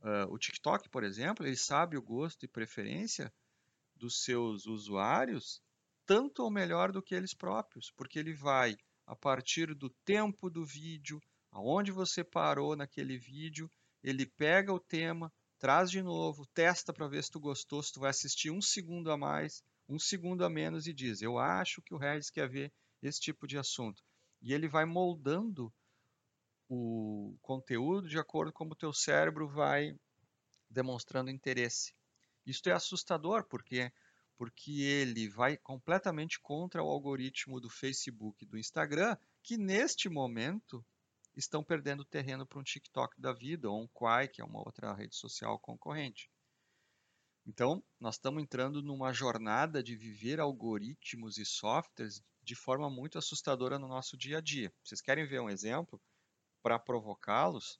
Uh, 0.00 0.30
o 0.30 0.38
TikTok, 0.38 0.88
por 0.88 1.04
exemplo, 1.04 1.46
ele 1.46 1.56
sabe 1.56 1.96
o 1.96 2.02
gosto 2.02 2.44
e 2.44 2.48
preferência 2.48 3.32
dos 3.94 4.22
seus 4.22 4.66
usuários 4.66 5.62
tanto 6.06 6.44
ou 6.44 6.50
melhor 6.50 6.92
do 6.92 7.02
que 7.02 7.14
eles 7.14 7.34
próprios, 7.34 7.90
porque 7.90 8.18
ele 8.18 8.32
vai 8.32 8.76
a 9.04 9.16
partir 9.16 9.74
do 9.74 9.90
tempo 10.04 10.48
do 10.48 10.64
vídeo, 10.64 11.20
aonde 11.50 11.90
você 11.90 12.22
parou 12.22 12.76
naquele 12.76 13.18
vídeo, 13.18 13.70
ele 14.06 14.24
pega 14.24 14.72
o 14.72 14.78
tema, 14.78 15.32
traz 15.58 15.90
de 15.90 16.00
novo, 16.00 16.46
testa 16.54 16.92
para 16.92 17.08
ver 17.08 17.24
se 17.24 17.30
tu 17.32 17.40
gostou, 17.40 17.82
se 17.82 17.92
tu 17.92 17.98
vai 17.98 18.10
assistir 18.10 18.52
um 18.52 18.62
segundo 18.62 19.10
a 19.10 19.16
mais, 19.16 19.64
um 19.88 19.98
segundo 19.98 20.44
a 20.44 20.48
menos 20.48 20.86
e 20.86 20.92
diz: 20.92 21.20
Eu 21.20 21.38
acho 21.38 21.82
que 21.82 21.92
o 21.92 21.98
Regis 21.98 22.30
quer 22.30 22.48
ver 22.48 22.72
esse 23.02 23.20
tipo 23.20 23.48
de 23.48 23.58
assunto. 23.58 24.00
E 24.40 24.54
ele 24.54 24.68
vai 24.68 24.84
moldando 24.84 25.74
o 26.68 27.36
conteúdo 27.42 28.08
de 28.08 28.16
acordo 28.16 28.52
com 28.52 28.64
o 28.66 28.76
teu 28.76 28.92
cérebro 28.92 29.48
vai 29.48 29.98
demonstrando 30.70 31.28
interesse. 31.28 31.92
Isso 32.46 32.68
é 32.68 32.72
assustador 32.72 33.44
porque 33.44 33.92
porque 34.38 34.82
ele 34.82 35.30
vai 35.30 35.56
completamente 35.56 36.38
contra 36.38 36.82
o 36.82 36.90
algoritmo 36.90 37.58
do 37.58 37.70
Facebook 37.70 38.44
e 38.44 38.46
do 38.46 38.58
Instagram, 38.58 39.16
que 39.42 39.56
neste 39.56 40.10
momento 40.10 40.84
estão 41.36 41.62
perdendo 41.62 42.04
terreno 42.04 42.46
para 42.46 42.58
um 42.58 42.62
TikTok 42.62 43.20
da 43.20 43.32
vida 43.32 43.70
ou 43.70 43.82
um 43.82 43.88
Quai, 43.88 44.26
que 44.26 44.40
é 44.40 44.44
uma 44.44 44.60
outra 44.60 44.92
rede 44.94 45.14
social 45.14 45.58
concorrente. 45.58 46.30
Então, 47.46 47.84
nós 48.00 48.16
estamos 48.16 48.42
entrando 48.42 48.82
numa 48.82 49.12
jornada 49.12 49.82
de 49.82 49.94
viver 49.94 50.40
algoritmos 50.40 51.38
e 51.38 51.44
softwares 51.44 52.20
de 52.42 52.56
forma 52.56 52.90
muito 52.90 53.18
assustadora 53.18 53.78
no 53.78 53.86
nosso 53.86 54.16
dia 54.16 54.38
a 54.38 54.40
dia. 54.40 54.72
Vocês 54.82 55.00
querem 55.00 55.26
ver 55.26 55.40
um 55.40 55.50
exemplo 55.50 56.00
para 56.62 56.78
provocá-los? 56.78 57.78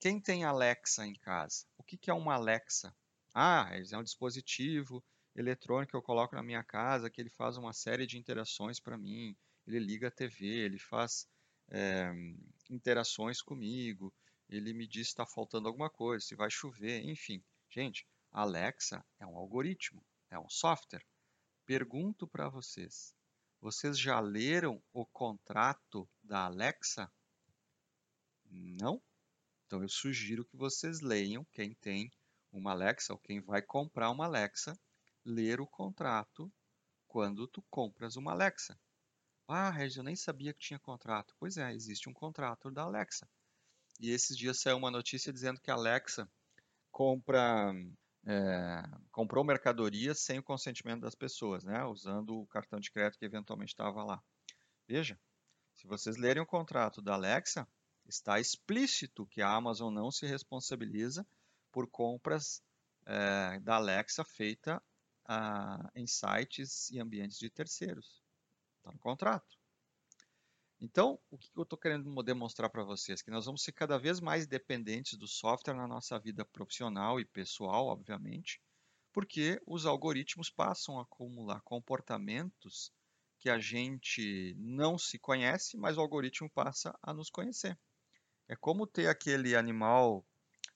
Quem 0.00 0.20
tem 0.20 0.44
Alexa 0.44 1.06
em 1.06 1.14
casa? 1.14 1.66
O 1.76 1.82
que, 1.82 2.10
é 2.10 2.14
uma 2.14 2.34
Alexa? 2.34 2.94
Ah, 3.34 3.68
é 3.72 3.98
um 3.98 4.02
dispositivo 4.02 5.04
eletrônico 5.34 5.90
que 5.90 5.96
eu 5.96 6.02
coloco 6.02 6.34
na 6.34 6.42
minha 6.42 6.62
casa 6.62 7.10
que 7.10 7.20
ele 7.20 7.30
faz 7.30 7.56
uma 7.56 7.72
série 7.72 8.06
de 8.06 8.16
interações 8.16 8.80
para 8.80 8.96
mim. 8.96 9.36
Ele 9.66 9.78
liga 9.78 10.08
a 10.08 10.10
TV, 10.10 10.46
ele 10.46 10.78
faz 10.78 11.26
é, 11.74 12.12
interações 12.70 13.42
comigo, 13.42 14.14
ele 14.48 14.72
me 14.72 14.86
diz 14.86 15.08
se 15.08 15.12
está 15.12 15.26
faltando 15.26 15.66
alguma 15.66 15.90
coisa, 15.90 16.24
se 16.24 16.36
vai 16.36 16.48
chover, 16.48 17.02
enfim. 17.02 17.42
Gente, 17.68 18.06
Alexa 18.30 19.04
é 19.18 19.26
um 19.26 19.36
algoritmo, 19.36 20.00
é 20.30 20.38
um 20.38 20.48
software. 20.48 21.04
Pergunto 21.66 22.28
para 22.28 22.48
vocês, 22.48 23.12
vocês 23.60 23.98
já 23.98 24.20
leram 24.20 24.80
o 24.92 25.04
contrato 25.04 26.08
da 26.22 26.44
Alexa? 26.44 27.10
Não? 28.44 29.02
Então 29.66 29.82
eu 29.82 29.88
sugiro 29.88 30.44
que 30.44 30.56
vocês 30.56 31.00
leiam, 31.00 31.44
quem 31.52 31.74
tem 31.74 32.12
uma 32.52 32.70
Alexa 32.70 33.12
ou 33.12 33.18
quem 33.18 33.40
vai 33.40 33.62
comprar 33.62 34.10
uma 34.10 34.26
Alexa, 34.26 34.78
ler 35.24 35.60
o 35.60 35.66
contrato 35.66 36.52
quando 37.08 37.48
tu 37.48 37.62
compras 37.68 38.14
uma 38.14 38.30
Alexa. 38.30 38.78
Ah, 39.46 39.70
Regis, 39.70 39.96
eu 39.98 40.02
nem 40.02 40.16
sabia 40.16 40.52
que 40.54 40.60
tinha 40.60 40.78
contrato. 40.78 41.34
Pois 41.38 41.56
é, 41.56 41.72
existe 41.74 42.08
um 42.08 42.14
contrato 42.14 42.70
da 42.70 42.82
Alexa. 42.82 43.28
E 44.00 44.10
esses 44.10 44.36
dias 44.36 44.60
saiu 44.60 44.76
uma 44.76 44.90
notícia 44.90 45.32
dizendo 45.32 45.60
que 45.60 45.70
a 45.70 45.74
Alexa 45.74 46.28
compra, 46.90 47.72
é, 48.26 48.82
comprou 49.12 49.44
mercadoria 49.44 50.14
sem 50.14 50.38
o 50.38 50.42
consentimento 50.42 51.02
das 51.02 51.14
pessoas, 51.14 51.62
né? 51.62 51.84
usando 51.84 52.40
o 52.40 52.46
cartão 52.46 52.80
de 52.80 52.90
crédito 52.90 53.18
que 53.18 53.24
eventualmente 53.24 53.72
estava 53.72 54.02
lá. 54.02 54.22
Veja, 54.88 55.18
se 55.74 55.86
vocês 55.86 56.16
lerem 56.16 56.42
o 56.42 56.46
contrato 56.46 57.02
da 57.02 57.14
Alexa, 57.14 57.68
está 58.06 58.40
explícito 58.40 59.26
que 59.26 59.42
a 59.42 59.50
Amazon 59.50 59.92
não 59.92 60.10
se 60.10 60.26
responsabiliza 60.26 61.26
por 61.70 61.86
compras 61.88 62.62
é, 63.06 63.60
da 63.60 63.76
Alexa 63.76 64.24
feita 64.24 64.82
ah, 65.26 65.90
em 65.94 66.06
sites 66.06 66.90
e 66.90 66.98
ambientes 66.98 67.38
de 67.38 67.50
terceiros. 67.50 68.23
Está 68.84 68.92
no 68.92 68.98
contrato. 68.98 69.58
Então, 70.78 71.18
o 71.30 71.38
que 71.38 71.48
eu 71.56 71.62
estou 71.62 71.78
querendo 71.78 72.22
demonstrar 72.22 72.68
para 72.68 72.84
vocês? 72.84 73.22
Que 73.22 73.30
nós 73.30 73.46
vamos 73.46 73.62
ser 73.62 73.72
cada 73.72 73.98
vez 73.98 74.20
mais 74.20 74.46
dependentes 74.46 75.16
do 75.16 75.26
software 75.26 75.72
na 75.72 75.88
nossa 75.88 76.18
vida 76.18 76.44
profissional 76.44 77.18
e 77.18 77.24
pessoal, 77.24 77.86
obviamente, 77.86 78.60
porque 79.10 79.58
os 79.66 79.86
algoritmos 79.86 80.50
passam 80.50 80.98
a 80.98 81.02
acumular 81.02 81.62
comportamentos 81.62 82.92
que 83.38 83.48
a 83.48 83.58
gente 83.58 84.54
não 84.58 84.98
se 84.98 85.18
conhece, 85.18 85.78
mas 85.78 85.96
o 85.96 86.02
algoritmo 86.02 86.50
passa 86.50 86.94
a 87.02 87.14
nos 87.14 87.30
conhecer. 87.30 87.78
É 88.46 88.54
como 88.54 88.86
ter 88.86 89.06
aquele 89.08 89.56
animal 89.56 90.26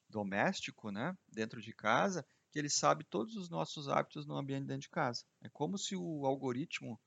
doméstico, 0.09 0.89
né, 0.89 1.15
dentro 1.27 1.61
de 1.61 1.73
casa, 1.73 2.25
que 2.51 2.57
ele 2.57 2.71
sabe 2.71 3.03
todos 3.03 3.35
os 3.35 3.51
nossos 3.51 3.87
hábitos 3.87 4.25
no 4.25 4.35
ambiente 4.35 4.65
dentro 4.65 4.81
de 4.81 4.89
casa. 4.89 5.23
É 5.43 5.49
como 5.49 5.77
se 5.77 5.95
o 5.95 6.25
algoritmo 6.25 6.99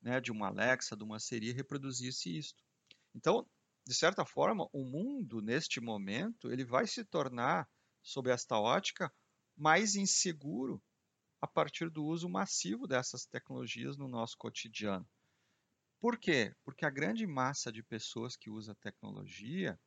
né, 0.00 0.20
de 0.20 0.30
uma 0.32 0.48
Alexa, 0.48 0.96
de 0.96 1.04
uma 1.04 1.18
Siri, 1.18 1.52
reproduzisse 1.52 2.36
isto. 2.36 2.62
Então, 3.14 3.46
de 3.86 3.94
certa 3.94 4.24
forma, 4.24 4.68
o 4.72 4.84
mundo, 4.84 5.40
neste 5.40 5.80
momento, 5.80 6.50
ele 6.50 6.64
vai 6.64 6.86
se 6.86 7.04
tornar, 7.04 7.68
sob 8.02 8.30
esta 8.30 8.58
ótica, 8.58 9.12
mais 9.56 9.94
inseguro 9.94 10.82
a 11.40 11.46
partir 11.46 11.90
do 11.90 12.04
uso 12.04 12.28
massivo 12.28 12.86
dessas 12.86 13.26
tecnologias 13.26 13.96
no 13.96 14.08
nosso 14.08 14.36
cotidiano. 14.36 15.08
Por 16.00 16.18
quê? 16.18 16.54
Porque 16.64 16.86
a 16.86 16.90
grande 16.90 17.26
massa 17.26 17.70
de 17.70 17.82
pessoas 17.82 18.36
que 18.36 18.48
usa 18.50 18.74
tecnologia 18.74 19.78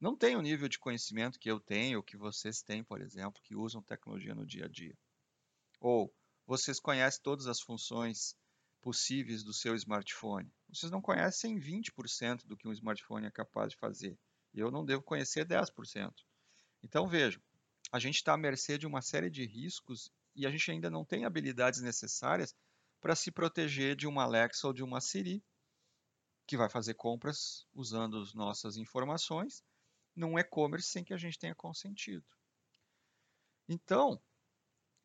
não 0.00 0.16
tem 0.16 0.36
o 0.36 0.40
nível 0.40 0.68
de 0.68 0.78
conhecimento 0.78 1.38
que 1.38 1.50
eu 1.50 1.60
tenho, 1.60 1.98
ou 1.98 2.02
que 2.02 2.16
vocês 2.16 2.62
têm, 2.62 2.82
por 2.82 3.02
exemplo, 3.02 3.42
que 3.42 3.54
usam 3.54 3.82
tecnologia 3.82 4.34
no 4.34 4.46
dia 4.46 4.64
a 4.64 4.68
dia. 4.68 4.96
Ou 5.78 6.14
vocês 6.46 6.80
conhecem 6.80 7.20
todas 7.22 7.46
as 7.46 7.60
funções 7.60 8.34
possíveis 8.80 9.42
do 9.42 9.52
seu 9.52 9.74
smartphone. 9.74 10.52
Vocês 10.68 10.90
não 10.90 11.00
conhecem 11.00 11.58
20% 11.58 12.46
do 12.46 12.56
que 12.56 12.66
um 12.66 12.72
smartphone 12.72 13.26
é 13.26 13.30
capaz 13.30 13.72
de 13.72 13.78
fazer. 13.78 14.18
Eu 14.52 14.70
não 14.70 14.84
devo 14.84 15.02
conhecer 15.02 15.46
10%. 15.46 16.12
Então 16.82 17.06
vejam, 17.06 17.42
a 17.92 17.98
gente 17.98 18.16
está 18.16 18.34
à 18.34 18.36
mercê 18.36 18.78
de 18.78 18.86
uma 18.86 19.02
série 19.02 19.30
de 19.30 19.44
riscos 19.44 20.10
e 20.34 20.46
a 20.46 20.50
gente 20.50 20.70
ainda 20.70 20.90
não 20.90 21.04
tem 21.04 21.24
habilidades 21.24 21.80
necessárias 21.80 22.54
para 23.00 23.16
se 23.16 23.30
proteger 23.30 23.96
de 23.96 24.06
uma 24.06 24.24
Alexa 24.24 24.66
ou 24.66 24.72
de 24.72 24.82
uma 24.82 25.00
Siri, 25.00 25.42
que 26.46 26.56
vai 26.56 26.68
fazer 26.68 26.94
compras 26.94 27.66
usando 27.72 28.18
as 28.18 28.34
nossas 28.34 28.76
informações 28.76 29.64
num 30.14 30.38
e-commerce 30.38 30.88
sem 30.88 31.04
que 31.04 31.14
a 31.14 31.16
gente 31.16 31.38
tenha 31.38 31.54
consentido. 31.54 32.26
Então, 33.68 34.20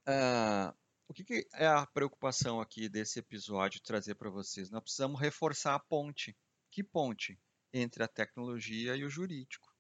uh, 0.08 0.76
o 1.08 1.14
que, 1.14 1.24
que, 1.24 1.48
é 1.54 1.68
a 1.68 1.86
preocupação 1.86 2.60
aqui 2.60 2.90
desse 2.90 3.20
episódio 3.20 3.82
trazer 3.82 4.16
para 4.16 4.30
vocês? 4.30 4.70
Nós 4.70 4.82
precisamos 4.82 5.20
reforçar 5.20 5.76
a 5.76 5.80
ponte. 5.80 6.36
Que 6.72 6.84
ponte? 6.84 7.40
Entre 7.74 8.04
a 8.04 8.08
tecnologia 8.08 8.96
e 8.96 9.04
o 9.04 9.10
jurídico. 9.10 9.74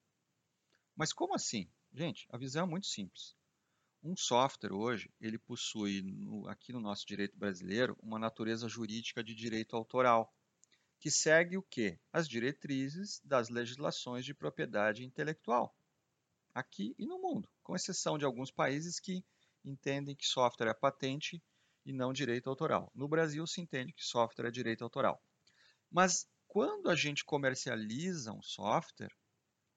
Mas 0.95 1.11
como 1.11 1.35
assim? 1.35 1.69
Gente, 1.93 2.27
a 2.29 2.37
visão 2.37 2.65
é 2.65 2.69
muito 2.69 2.87
simples. 2.87 3.35
Um 4.03 4.15
software 4.15 4.73
hoje, 4.73 5.11
ele 5.19 5.39
possui, 5.39 6.01
no, 6.03 6.47
aqui 6.47 6.71
no 6.71 6.79
nosso 6.79 7.05
direito 7.07 7.35
brasileiro, 7.37 7.97
uma 8.01 8.19
natureza 8.19 8.69
jurídica 8.69 9.23
de 9.23 9.33
direito 9.33 9.75
autoral 9.75 10.31
que 10.99 11.09
segue 11.09 11.57
o 11.57 11.63
quê? 11.63 11.99
As 12.11 12.27
diretrizes 12.27 13.19
das 13.23 13.49
legislações 13.49 14.25
de 14.25 14.33
propriedade 14.33 15.03
intelectual, 15.03 15.75
aqui 16.53 16.95
e 16.97 17.05
no 17.05 17.19
mundo, 17.19 17.49
com 17.61 17.75
exceção 17.75 18.17
de 18.17 18.25
alguns 18.25 18.51
países 18.51 18.99
que 18.99 19.23
entendem 19.65 20.15
que 20.15 20.25
software 20.25 20.69
é 20.69 20.73
patente 20.73 21.41
e 21.85 21.91
não 21.91 22.13
direito 22.13 22.49
autoral. 22.49 22.91
No 22.93 23.07
Brasil 23.07 23.45
se 23.47 23.61
entende 23.61 23.93
que 23.93 24.03
software 24.03 24.47
é 24.47 24.51
direito 24.51 24.83
autoral. 24.83 25.21
Mas 25.91 26.27
quando 26.47 26.89
a 26.89 26.95
gente 26.95 27.25
comercializa 27.25 28.31
um 28.31 28.41
software, 28.41 29.13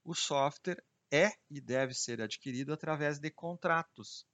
o 0.05 0.15
software 0.15 0.83
é 1.11 1.33
e 1.51 1.61
deve 1.61 1.95
ser 1.95 2.21
adquirido 2.21 2.73
através 2.73 3.19
de 3.19 3.31
contratos, 3.31 4.27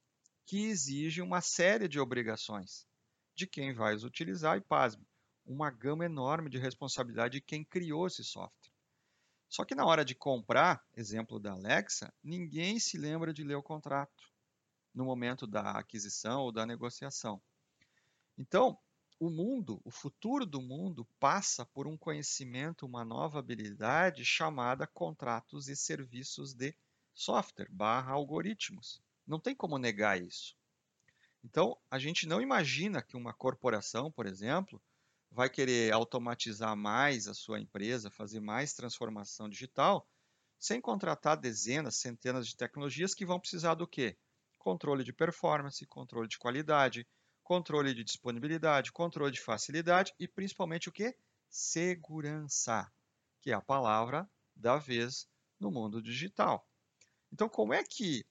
que 0.45 0.67
exigem 0.67 1.25
uma 1.25 1.41
série 1.41 1.89
de 1.89 1.99
obrigações 1.99 2.87
de 3.35 3.47
quem 3.47 3.73
vai 3.73 3.95
os 3.95 4.05
utilizar 4.05 4.57
e, 4.57 4.61
pasme, 4.61 5.07
uma 5.45 5.71
gama 5.71 6.05
enorme 6.05 6.51
de 6.51 6.59
responsabilidade 6.59 7.35
de 7.35 7.41
quem 7.41 7.65
criou 7.65 8.07
esse 8.07 8.23
software. 8.23 8.73
Só 9.49 9.65
que 9.65 9.75
na 9.75 9.87
hora 9.87 10.05
de 10.05 10.15
comprar, 10.15 10.85
exemplo 10.97 11.39
da 11.39 11.53
Alexa, 11.53 12.13
ninguém 12.23 12.79
se 12.79 12.99
lembra 12.99 13.33
de 13.33 13.45
ler 13.45 13.55
o 13.55 13.63
contrato 13.63 14.34
no 14.95 15.05
momento 15.05 15.47
da 15.47 15.73
aquisição 15.73 16.43
ou 16.43 16.53
da 16.53 16.65
negociação. 16.65 17.43
Então, 18.39 18.79
o 19.19 19.31
mundo, 19.31 19.81
o 19.85 19.91
futuro 19.91 20.45
do 20.45 20.61
mundo 20.61 21.07
passa 21.19 21.65
por 21.67 21.87
um 21.87 21.97
conhecimento, 21.97 22.87
uma 22.87 23.05
nova 23.05 23.39
habilidade 23.39 24.25
chamada 24.25 24.87
contratos 24.87 25.69
e 25.69 25.77
serviços 25.77 26.53
de 26.53 26.75
software 27.15 27.69
barra 27.71 28.13
algoritmos. 28.13 29.01
Não 29.27 29.41
tem 29.41 29.55
como 29.55 29.79
negar 29.79 30.21
isso. 30.21 30.57
Então, 31.45 31.79
a 31.91 31.99
gente 31.99 32.27
não 32.27 32.41
imagina 32.41 33.03
que 33.03 33.17
uma 33.17 33.33
corporação, 33.33 34.11
por 34.11 34.27
exemplo, 34.27 34.83
vai 35.31 35.51
querer 35.51 35.93
automatizar 35.93 36.77
mais 36.77 37.29
a 37.29 37.35
sua 37.35 37.61
empresa, 37.61 38.11
fazer 38.11 38.41
mais 38.41 38.73
transformação 38.73 39.49
digital, 39.49 40.09
sem 40.59 40.81
contratar 40.81 41.37
dezenas, 41.37 41.97
centenas 41.97 42.47
de 42.47 42.57
tecnologias 42.57 43.15
que 43.15 43.27
vão 43.27 43.39
precisar 43.41 43.75
do 43.75 43.87
quê? 43.87 44.17
Controle 44.65 45.05
de 45.05 45.13
performance, 45.13 45.87
controle 45.87 46.27
de 46.27 46.39
qualidade, 46.39 47.07
controle 47.43 47.93
de 47.93 48.03
disponibilidade, 48.03 48.91
controle 48.91 49.31
de 49.31 49.43
facilidade 49.43 50.15
e 50.19 50.27
principalmente 50.27 50.89
o 50.89 50.93
quê? 50.93 51.15
Segurança, 51.51 52.91
que 53.43 53.51
é 53.51 53.55
a 53.55 53.61
palavra 53.61 54.27
da 54.57 54.79
vez 54.79 55.29
no 55.61 55.71
mundo 55.71 56.01
digital. 56.01 56.67
Então, 57.31 57.47
como 57.47 57.75
é 57.75 57.85
que 57.85 58.25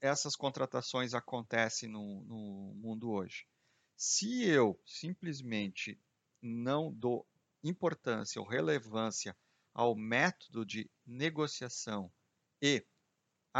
essas 0.00 0.34
contratações 0.34 1.12
acontecem 1.12 1.90
no, 1.90 2.24
no 2.24 2.74
mundo 2.74 3.10
hoje? 3.10 3.46
Se 3.94 4.48
eu 4.48 4.80
simplesmente 4.86 6.00
não 6.40 6.90
dou 6.90 7.28
importância 7.62 8.40
ou 8.40 8.48
relevância 8.48 9.36
ao 9.74 9.94
método 9.94 10.64
de 10.64 10.90
negociação 11.04 12.10
e 12.62 12.82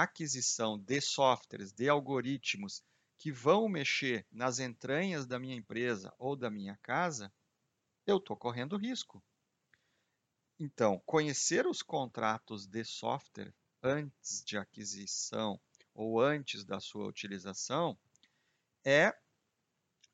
aquisição 0.02 0.78
de 0.78 1.00
softwares, 1.00 1.72
de 1.72 1.88
algoritmos 1.88 2.84
que 3.16 3.32
vão 3.32 3.66
mexer 3.66 4.26
nas 4.30 4.58
entranhas 4.58 5.26
da 5.26 5.38
minha 5.38 5.56
empresa 5.56 6.14
ou 6.18 6.36
da 6.36 6.50
minha 6.50 6.78
casa, 6.82 7.32
eu 8.06 8.18
estou 8.18 8.36
correndo 8.36 8.76
risco. 8.76 9.24
Então, 10.60 11.00
conhecer 11.06 11.66
os 11.66 11.82
contratos 11.82 12.66
de 12.66 12.84
software 12.84 13.54
antes 13.82 14.44
de 14.44 14.58
aquisição 14.58 15.58
ou 15.94 16.20
antes 16.20 16.62
da 16.62 16.78
sua 16.78 17.06
utilização 17.06 17.98
é 18.84 19.16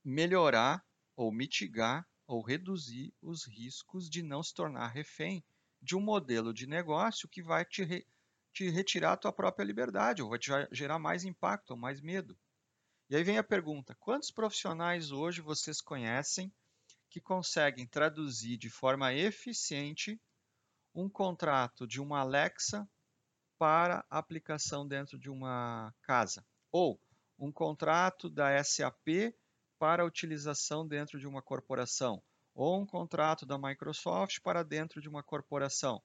melhorar 0.05 0.87
ou 1.17 1.33
mitigar 1.33 2.09
ou 2.25 2.41
reduzir 2.41 3.13
os 3.21 3.45
riscos 3.47 4.09
de 4.09 4.23
não 4.23 4.45
se 4.45 4.55
tornar 4.55 4.89
refém 4.89 5.45
de 5.81 5.97
um 5.97 6.01
modelo 6.01 6.55
de 6.55 6.69
negócio 6.69 7.29
que 7.29 7.43
vai 7.43 7.65
te, 7.65 8.07
te 8.53 8.69
retirar 8.69 9.13
a 9.13 9.17
tua 9.17 9.33
própria 9.33 9.65
liberdade, 9.65 10.23
ou 10.23 10.29
vai 10.29 10.39
te 10.39 10.51
gerar 10.71 10.99
mais 10.99 11.25
impacto 11.25 11.71
ou 11.71 11.77
mais 11.77 12.01
medo. 12.01 12.39
E 13.09 13.17
aí 13.17 13.25
vem 13.25 13.39
a 13.39 13.45
pergunta: 13.45 13.97
quantos 13.99 14.31
profissionais 14.31 15.11
hoje 15.11 15.41
vocês 15.41 15.81
conhecem 15.81 16.53
que 17.11 17.21
conseguem 17.21 17.87
traduzir 17.87 18.57
de 18.57 18.71
forma 18.71 19.13
eficiente 19.13 20.21
um 20.95 21.09
contrato 21.09 21.87
de 21.87 22.01
uma 22.01 22.21
Alexa 22.21 22.89
para 23.59 24.05
aplicação 24.11 24.87
dentro 24.87 25.19
de 25.19 25.31
uma 25.31 25.95
casa? 26.03 26.45
Ou 26.71 27.01
um 27.39 27.51
contrato 27.51 28.31
da 28.31 28.63
SAP 28.63 29.35
para 29.79 30.05
utilização 30.05 30.87
dentro 30.87 31.19
de 31.19 31.27
uma 31.27 31.43
corporação, 31.43 32.23
ou 32.55 32.81
um 32.81 32.87
contrato 32.87 33.45
da 33.45 33.59
Microsoft 33.59 34.41
para 34.41 34.63
dentro 34.63 35.01
de 35.01 35.09
uma 35.09 35.23
corporação. 35.23 36.03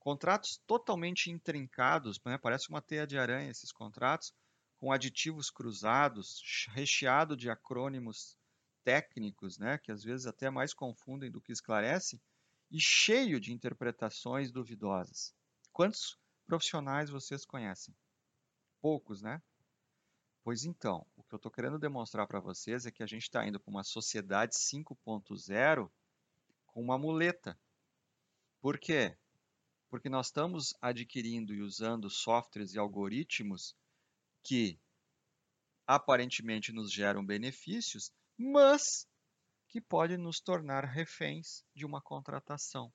Contratos 0.00 0.60
totalmente 0.66 1.30
intrincados, 1.30 2.18
né? 2.24 2.36
parece 2.38 2.68
uma 2.68 2.82
teia 2.82 3.06
de 3.06 3.18
aranha 3.18 3.50
esses 3.50 3.70
contratos, 3.70 4.32
com 4.78 4.90
aditivos 4.90 5.50
cruzados, 5.50 6.42
recheado 6.70 7.36
de 7.36 7.50
acrônimos 7.50 8.36
técnicos, 8.82 9.58
né, 9.58 9.76
que 9.76 9.92
às 9.92 10.02
vezes 10.02 10.26
até 10.26 10.48
mais 10.48 10.72
confundem 10.72 11.30
do 11.30 11.40
que 11.40 11.52
esclarecem, 11.52 12.18
e 12.70 12.80
cheio 12.80 13.38
de 13.38 13.52
interpretações 13.52 14.50
duvidosas. 14.50 15.34
Quantos 15.70 16.18
profissionais 16.46 17.10
vocês 17.10 17.44
conhecem? 17.44 17.94
Poucos, 18.80 19.20
né? 19.20 19.42
Pois 20.42 20.64
então, 20.64 21.06
o 21.14 21.22
que 21.24 21.34
eu 21.34 21.36
estou 21.36 21.52
querendo 21.52 21.78
demonstrar 21.78 22.26
para 22.26 22.40
vocês 22.40 22.86
é 22.86 22.90
que 22.90 23.02
a 23.02 23.06
gente 23.06 23.24
está 23.24 23.46
indo 23.46 23.60
para 23.60 23.70
uma 23.70 23.84
sociedade 23.84 24.54
5.0 24.54 25.90
com 26.66 26.80
uma 26.80 26.96
muleta. 26.96 27.58
Por 28.62 28.78
quê? 28.78 29.14
Porque 29.90 30.08
nós 30.08 30.28
estamos 30.28 30.72
adquirindo 30.80 31.52
e 31.52 31.60
usando 31.60 32.08
softwares 32.08 32.72
e 32.72 32.78
algoritmos 32.78 33.74
que 34.42 34.78
aparentemente 35.86 36.72
nos 36.72 36.92
geram 36.92 37.26
benefícios, 37.26 38.12
mas 38.38 39.06
que 39.68 39.80
podem 39.80 40.16
nos 40.16 40.40
tornar 40.40 40.84
reféns 40.84 41.64
de 41.74 41.84
uma 41.84 42.00
contratação. 42.00 42.92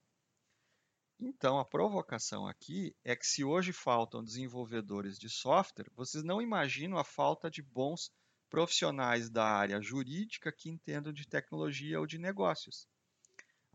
Então, 1.19 1.59
a 1.59 1.65
provocação 1.65 2.47
aqui 2.47 2.95
é 3.03 3.15
que 3.15 3.25
se 3.25 3.43
hoje 3.43 3.71
faltam 3.71 4.23
desenvolvedores 4.23 5.17
de 5.17 5.29
software, 5.29 5.89
vocês 5.93 6.23
não 6.23 6.41
imaginam 6.41 6.97
a 6.97 7.03
falta 7.03 7.49
de 7.49 7.61
bons 7.61 8.11
profissionais 8.49 9.29
da 9.29 9.45
área 9.45 9.81
jurídica 9.81 10.51
que 10.51 10.69
entendam 10.69 11.11
de 11.13 11.27
tecnologia 11.27 11.99
ou 11.99 12.05
de 12.05 12.17
negócios. 12.17 12.87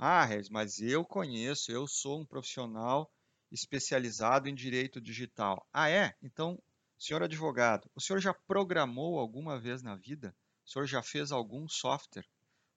Ah, 0.03 0.25
Regis, 0.25 0.49
mas 0.49 0.81
eu 0.81 1.05
conheço, 1.05 1.71
eu 1.71 1.87
sou 1.87 2.23
um 2.23 2.25
profissional 2.25 3.13
especializado 3.53 4.49
em 4.49 4.55
direito 4.55 4.99
digital. 4.99 5.69
Ah, 5.71 5.91
é? 5.91 6.17
Então, 6.23 6.59
senhor 6.99 7.23
advogado, 7.23 7.87
o 7.95 8.01
senhor 8.01 8.19
já 8.19 8.33
programou 8.33 9.19
alguma 9.19 9.61
vez 9.61 9.83
na 9.83 9.95
vida? 9.95 10.35
O 10.65 10.71
senhor 10.71 10.87
já 10.87 11.03
fez 11.03 11.31
algum 11.31 11.69
software? 11.69 12.27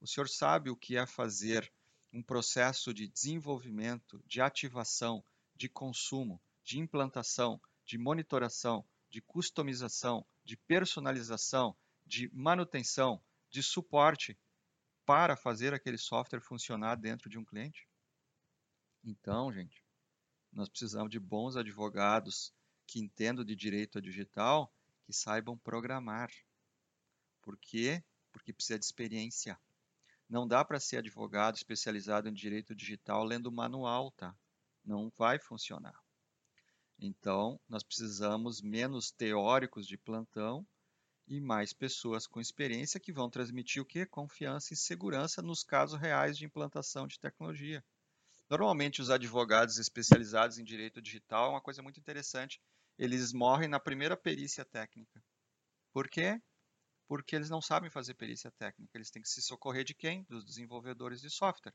O 0.02 0.06
senhor 0.06 0.28
sabe 0.28 0.70
o 0.70 0.76
que 0.76 0.98
é 0.98 1.06
fazer 1.06 1.72
um 2.12 2.22
processo 2.22 2.94
de 2.94 3.08
desenvolvimento, 3.08 4.22
de 4.28 4.42
ativação, 4.42 5.24
de 5.56 5.70
consumo, 5.70 6.42
de 6.62 6.78
implantação, 6.78 7.58
de 7.86 7.98
monitoração, 7.98 8.84
de 9.10 9.22
customização, 9.22 10.26
de 10.44 10.58
personalização, 10.58 11.74
de 12.06 12.30
manutenção, 12.34 13.24
de 13.50 13.64
suporte 13.64 14.38
para 15.06 15.36
fazer 15.36 15.74
aquele 15.74 15.98
software 15.98 16.42
funcionar 16.42 16.96
dentro 16.96 17.30
de 17.30 17.38
um 17.38 17.46
cliente? 17.46 17.88
Então, 19.04 19.52
gente, 19.52 19.84
nós 20.52 20.70
precisamos 20.70 21.10
de 21.10 21.20
bons 21.20 21.58
advogados 21.58 22.54
que 22.88 23.00
entendam 23.00 23.44
de 23.44 23.56
direito 23.56 24.02
digital, 24.02 24.74
que 25.04 25.14
saibam 25.14 25.58
programar. 25.58 26.30
Por 27.42 27.58
quê? 27.58 28.04
Porque 28.32 28.54
precisa 28.54 28.80
de 28.80 28.86
experiência. 28.86 29.60
Não 30.30 30.48
dá 30.48 30.64
para 30.64 30.80
ser 30.80 30.98
advogado 30.98 31.56
especializado 31.56 32.30
em 32.30 32.34
direito 32.34 32.74
digital 32.74 33.24
lendo 33.24 33.52
manual, 33.52 34.12
tá? 34.12 34.36
Não 34.84 35.12
vai 35.18 35.38
funcionar. 35.38 36.00
Então, 36.98 37.60
nós 37.68 37.84
precisamos 37.84 38.62
menos 38.62 39.12
teóricos 39.12 39.86
de 39.86 39.98
plantão 39.98 40.66
e 41.28 41.40
mais 41.40 41.74
pessoas 41.74 42.28
com 42.28 42.42
experiência 42.42 43.00
que 43.00 43.14
vão 43.14 43.30
transmitir 43.30 43.82
o 43.82 43.86
que? 43.86 44.06
Confiança 44.06 44.74
e 44.74 44.78
segurança 44.78 45.42
nos 45.42 45.64
casos 45.64 46.00
reais 46.00 46.38
de 46.38 46.46
implantação 46.46 47.08
de 47.08 47.20
tecnologia. 47.20 47.84
Normalmente, 48.50 49.02
os 49.02 49.10
advogados 49.10 49.78
especializados 49.78 50.58
em 50.58 50.64
direito 50.64 51.02
digital 51.02 51.48
é 51.48 51.50
uma 51.52 51.62
coisa 51.62 51.82
muito 51.82 52.00
interessante. 52.00 52.62
Eles 52.98 53.34
morrem 53.34 53.70
na 53.70 53.80
primeira 53.80 54.16
perícia 54.16 54.66
técnica. 54.66 55.24
Por 55.92 56.10
quê? 56.10 56.42
porque 57.08 57.36
eles 57.36 57.50
não 57.50 57.62
sabem 57.62 57.90
fazer 57.90 58.16
perícia 58.16 58.52
técnica. 58.52 58.98
Eles 58.98 59.12
têm 59.12 59.22
que 59.22 59.30
se 59.30 59.42
socorrer 59.42 59.84
de 59.84 59.94
quem? 59.94 60.24
Dos 60.24 60.44
desenvolvedores 60.44 61.22
de 61.22 61.30
software. 61.30 61.74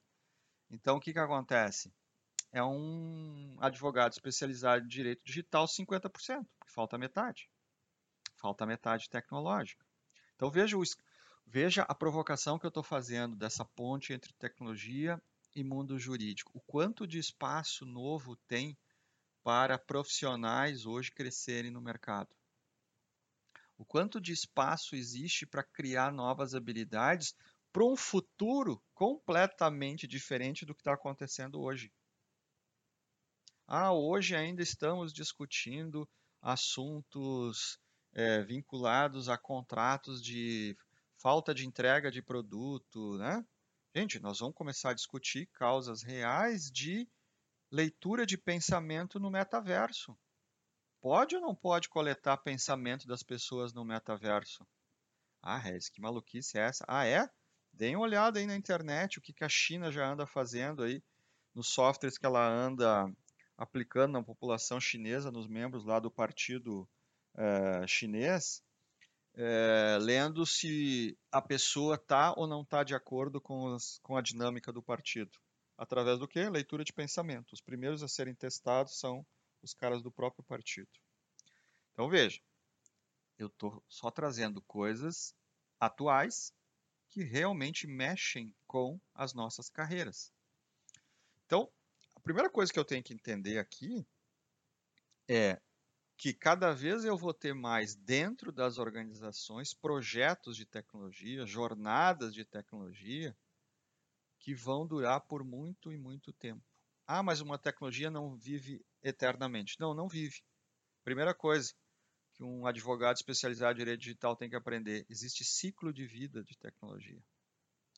Então, 0.71 0.97
o 0.97 1.01
que, 1.01 1.13
que 1.13 1.19
acontece? 1.19 1.93
É 2.51 2.63
um 2.63 3.57
advogado 3.61 4.13
especializado 4.13 4.85
em 4.85 4.89
direito 4.89 5.23
digital 5.25 5.67
50%, 5.67 6.11
porque 6.59 6.73
falta 6.73 6.99
metade. 6.99 7.49
Falta 8.38 8.64
metade 8.64 9.11
tecnológica. 9.11 9.85
Então, 10.35 10.51
veja, 10.51 10.79
o, 10.79 10.83
veja 11.46 11.83
a 11.83 11.94
provocação 11.94 12.59
que 12.59 12.66
eu 12.66 12.68
estou 12.68 12.83
fazendo 12.83 13.37
dessa 13.37 13.64
ponte 13.64 14.12
entre 14.12 14.33
tecnologia 14.35 15.20
e 15.55 15.62
mundo 15.62 15.98
jurídico. 15.98 16.53
O 16.55 16.61
quanto 16.61 17.07
de 17.07 17.18
espaço 17.18 17.85
novo 17.85 18.37
tem 18.48 18.77
para 19.42 19.79
profissionais 19.79 20.87
hoje 20.87 21.11
crescerem 21.11 21.70
no 21.70 21.81
mercado 21.81 22.35
o 23.79 23.85
quanto 23.85 24.20
de 24.20 24.33
espaço 24.33 24.96
existe 24.96 25.46
para 25.46 25.62
criar 25.62 26.12
novas 26.12 26.53
habilidades 26.53 27.35
para 27.72 27.85
um 27.85 27.96
futuro 27.96 28.83
completamente 28.92 30.07
diferente 30.07 30.66
do 30.66 30.74
que 30.74 30.81
está 30.81 30.94
acontecendo 30.94 31.61
hoje. 31.61 31.92
Ah, 33.68 33.92
hoje 33.92 34.35
ainda 34.35 34.62
estamos 34.62 35.12
discutindo 35.12 36.09
assuntos 36.42 37.79
é, 38.19 38.43
vinculados 38.43 39.29
a 39.29 39.39
contratos 39.39 40.21
de 40.21 40.77
falta 41.19 41.55
de 41.55 41.65
entrega 41.65 42.11
de 42.11 42.21
produto, 42.21 43.17
né? 43.17 43.47
Gente, 43.95 44.19
nós 44.19 44.41
vamos 44.41 44.57
começar 44.57 44.91
a 44.91 44.95
discutir 44.95 45.47
causas 45.53 46.03
reais 46.03 46.69
de 46.69 47.09
leitura 47.71 48.27
de 48.27 48.37
pensamento 48.37 49.21
no 49.21 49.31
metaverso. 49.31 50.19
Pode 51.01 51.37
ou 51.37 51.41
não 51.41 51.55
pode 51.55 51.89
coletar 51.89 52.37
pensamento 52.39 53.07
das 53.07 53.23
pessoas 53.23 53.73
no 53.73 53.85
metaverso? 53.85 54.67
Ah, 55.41 55.57
Rez, 55.57 55.89
que 55.89 56.01
maluquice 56.01 56.59
é 56.59 56.63
essa? 56.63 56.85
Ah, 56.89 57.07
é? 57.07 57.31
Deem 57.73 57.95
uma 57.95 58.05
olhada 58.05 58.41
aí 58.41 58.47
na 58.47 58.57
internet, 58.57 59.21
o 59.21 59.23
que, 59.23 59.33
que 59.33 59.45
a 59.45 59.49
China 59.49 59.93
já 59.93 60.05
anda 60.05 60.27
fazendo 60.27 60.83
aí, 60.83 61.01
nos 61.55 61.69
softwares 61.69 62.19
que 62.19 62.27
ela 62.27 62.45
anda 62.45 63.09
aplicando 63.57 64.15
na 64.15 64.25
população 64.25 64.81
chinesa, 64.81 65.31
nos 65.31 65.47
membros 65.47 65.85
lá 65.85 66.01
do 66.01 66.11
partido 66.11 66.89
é, 67.37 67.87
chinês, 67.87 68.62
é, 69.35 69.99
lendo 70.01 70.45
se 70.45 71.17
a 71.31 71.41
pessoa 71.41 71.95
está 71.95 72.35
ou 72.37 72.47
não 72.47 72.62
está 72.62 72.83
de 72.83 72.95
acordo 72.95 73.41
com, 73.41 73.75
as, 73.75 73.99
com 74.03 74.17
a 74.17 74.23
dinâmica 74.23 74.73
do 74.73 74.83
partido. 74.83 75.38
Através 75.77 76.19
do 76.19 76.27
que? 76.27 76.49
Leitura 76.49 76.83
de 76.83 76.93
pensamento. 76.93 77.53
Os 77.53 77.61
primeiros 77.61 78.03
a 78.03 78.09
serem 78.09 78.35
testados 78.35 78.99
são 78.99 79.25
os 79.62 79.73
caras 79.73 80.03
do 80.03 80.11
próprio 80.11 80.45
partido. 80.45 80.91
Então 81.93 82.09
veja, 82.09 82.41
eu 83.38 83.47
estou 83.47 83.83
só 83.88 84.11
trazendo 84.11 84.61
coisas 84.62 85.35
atuais 85.79 86.53
que 87.09 87.23
realmente 87.23 87.87
mexem 87.87 88.55
com 88.67 89.01
as 89.14 89.33
nossas 89.33 89.71
carreiras. 89.71 90.33
Então, 91.47 91.71
a 92.14 92.21
primeira 92.21 92.51
coisa 92.51 92.73
que 92.73 92.79
eu 92.79 92.85
tenho 92.85 93.03
que 93.03 93.14
entender 93.14 93.59
aqui 93.59 94.07
é 95.29 95.61
que 96.19 96.35
cada 96.35 96.73
vez 96.73 97.05
eu 97.05 97.17
vou 97.17 97.33
ter 97.33 97.55
mais 97.55 97.95
dentro 97.95 98.51
das 98.51 98.77
organizações 98.77 99.73
projetos 99.73 100.57
de 100.57 100.67
tecnologia, 100.67 101.47
jornadas 101.47 102.35
de 102.35 102.45
tecnologia 102.45 103.37
que 104.41 104.53
vão 104.53 104.85
durar 104.85 105.21
por 105.21 105.45
muito 105.45 105.93
e 105.93 105.97
muito 105.97 106.33
tempo. 106.33 106.63
Ah, 107.07 107.23
mas 107.23 107.41
uma 107.41 107.57
tecnologia 107.57 108.11
não 108.11 108.37
vive 108.37 108.85
eternamente. 109.01 109.77
Não, 109.79 109.95
não 109.95 110.09
vive. 110.09 110.43
Primeira 111.05 111.33
coisa 111.33 111.73
que 112.35 112.43
um 112.43 112.67
advogado 112.67 113.17
especializado 113.17 113.75
em 113.75 113.79
direito 113.79 114.01
digital 114.01 114.35
tem 114.35 114.51
que 114.51 114.57
aprender: 114.57 115.07
existe 115.09 115.45
ciclo 115.45 115.93
de 115.93 116.05
vida 116.05 116.43
de 116.43 116.59
tecnologia. 116.59 117.23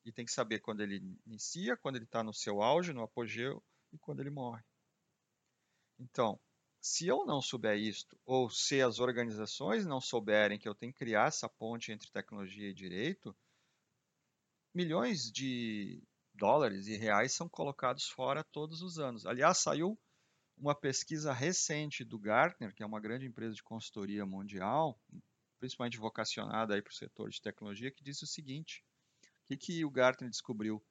E 0.05 0.13
tem 0.13 0.27
que 0.27 0.33
saber 0.33 0.61
quando 0.61 0.83
ele 0.83 1.03
inicia, 1.27 1.75
quando 1.75 1.97
ele 1.97 2.05
está 2.05 2.23
no 2.23 2.35
seu 2.35 2.61
auge, 2.61 2.93
no 2.93 3.03
apogeu 3.03 3.63
e 3.91 3.99
quando 3.99 4.21
ele 4.21 4.31
morre. 4.31 4.63
Então, 5.99 6.39
se 6.81 7.07
eu 7.07 7.27
não 7.27 7.43
souber 7.43 7.77
isto, 7.77 8.19
ou 8.25 8.49
se 8.49 8.81
as 8.81 8.99
organizações 8.99 9.85
não 9.85 10.01
souberem 10.01 10.59
que 10.59 10.69
eu 10.69 10.75
tenho 10.75 10.93
que 10.93 10.99
criar 10.99 11.29
essa 11.29 11.49
ponte 11.49 11.93
entre 11.93 12.11
tecnologia 12.11 12.71
e 12.71 12.75
direito, 12.75 13.37
milhões 14.75 15.31
de 15.31 16.03
dólares 16.33 16.87
e 16.87 16.97
reais 16.97 17.33
são 17.33 17.49
colocados 17.49 18.09
fora 18.09 18.43
todos 18.43 18.81
os 18.81 18.99
anos. 18.99 19.27
Aliás, 19.27 19.59
saiu 19.59 19.99
uma 20.57 20.75
pesquisa 20.75 21.33
recente 21.33 22.03
do 22.03 22.19
Gartner, 22.19 22.75
que 22.75 22.83
é 22.83 22.87
uma 22.87 23.01
grande 23.01 23.27
empresa 23.27 23.55
de 23.55 23.62
consultoria 23.62 24.25
mundial, 24.25 24.99
principalmente 25.59 25.99
vocacionada 25.99 26.81
para 26.83 26.90
o 26.90 26.95
setor 26.95 27.29
de 27.29 27.43
tecnologia, 27.43 27.90
que 27.90 28.03
diz 28.03 28.23
o 28.23 28.27
seguinte: 28.27 28.83
o 29.23 29.47
que, 29.49 29.57
que 29.57 29.85
o 29.85 29.90
Gartner 29.90 30.31
descobriu? 30.31 30.83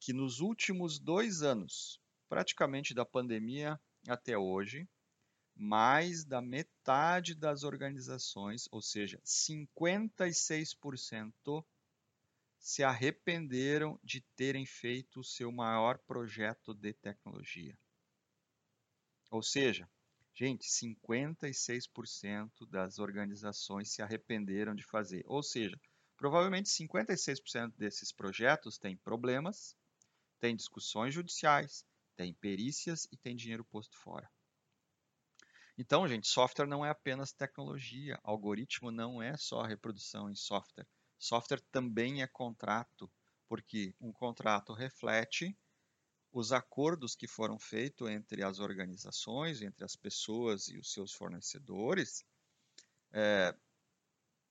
Que 0.00 0.12
nos 0.12 0.40
últimos 0.40 0.98
dois 0.98 1.42
anos, 1.42 2.00
praticamente 2.28 2.94
da 2.94 3.04
pandemia 3.04 3.80
até 4.06 4.36
hoje, 4.36 4.86
mais 5.54 6.24
da 6.24 6.40
metade 6.40 7.34
das 7.34 7.64
organizações, 7.64 8.68
ou 8.70 8.80
seja, 8.80 9.20
56%, 9.24 11.64
se 12.58 12.82
arrependeram 12.82 13.98
de 14.02 14.20
terem 14.36 14.66
feito 14.66 15.20
o 15.20 15.24
seu 15.24 15.50
maior 15.50 15.98
projeto 15.98 16.74
de 16.74 16.92
tecnologia. 16.92 17.78
Ou 19.30 19.42
seja, 19.42 19.88
gente, 20.34 20.68
56% 20.68 22.66
das 22.68 22.98
organizações 22.98 23.92
se 23.92 24.02
arrependeram 24.02 24.74
de 24.74 24.84
fazer. 24.84 25.22
Ou 25.26 25.42
seja, 25.42 25.80
Provavelmente 26.18 26.68
56% 26.68 27.76
desses 27.76 28.10
projetos 28.10 28.76
têm 28.76 28.96
problemas, 28.96 29.76
têm 30.40 30.56
discussões 30.56 31.14
judiciais, 31.14 31.84
têm 32.18 32.34
perícias 32.34 33.06
e 33.12 33.16
têm 33.16 33.36
dinheiro 33.36 33.64
posto 33.64 33.96
fora. 33.96 34.28
Então, 35.78 36.08
gente, 36.08 36.26
software 36.26 36.66
não 36.66 36.84
é 36.84 36.90
apenas 36.90 37.32
tecnologia, 37.32 38.18
algoritmo 38.24 38.90
não 38.90 39.22
é 39.22 39.36
só 39.36 39.62
reprodução 39.62 40.28
em 40.28 40.34
software. 40.34 40.88
Software 41.16 41.62
também 41.70 42.20
é 42.20 42.26
contrato, 42.26 43.08
porque 43.48 43.94
um 44.00 44.12
contrato 44.12 44.72
reflete 44.72 45.56
os 46.32 46.50
acordos 46.50 47.14
que 47.14 47.28
foram 47.28 47.56
feitos 47.60 48.10
entre 48.10 48.42
as 48.42 48.58
organizações, 48.58 49.62
entre 49.62 49.84
as 49.84 49.94
pessoas 49.94 50.66
e 50.66 50.76
os 50.76 50.92
seus 50.92 51.12
fornecedores, 51.12 52.24
é, 53.12 53.54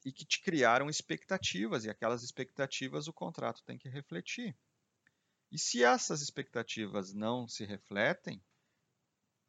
e 0.06 0.14
que 0.14 0.26
te 0.26 0.42
criaram 0.42 0.90
expectativas, 0.90 1.84
e 1.84 1.90
aquelas 1.90 2.24
expectativas 2.24 3.10
o 3.10 3.14
contrato 3.14 3.62
tem 3.66 3.78
que 3.78 3.90
refletir. 3.90 4.58
E 5.52 5.58
se 5.58 5.84
essas 5.84 6.22
expectativas 6.22 7.14
não 7.14 7.48
se 7.48 7.66
refletem, 7.66 8.44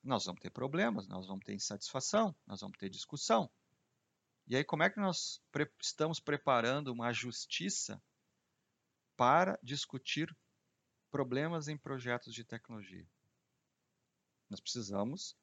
nós 0.02 0.24
vamos 0.24 0.40
ter 0.40 0.50
problemas, 0.50 1.08
nós 1.08 1.26
vamos 1.26 1.44
ter 1.44 1.54
insatisfação, 1.54 2.34
nós 2.46 2.60
vamos 2.60 2.78
ter 2.78 2.88
discussão. 2.88 3.50
E 4.46 4.56
aí, 4.56 4.64
como 4.64 4.82
é 4.82 4.90
que 4.90 5.00
nós 5.00 5.42
pre 5.52 5.70
estamos 5.80 6.20
preparando 6.20 6.88
uma 6.88 7.12
justiça 7.12 8.02
para 9.16 9.58
discutir 9.62 10.34
problemas 11.10 11.68
em 11.68 11.76
projetos 11.76 12.32
de 12.32 12.44
tecnologia? 12.44 13.06
Nós 14.48 14.60
precisamos 14.60 15.36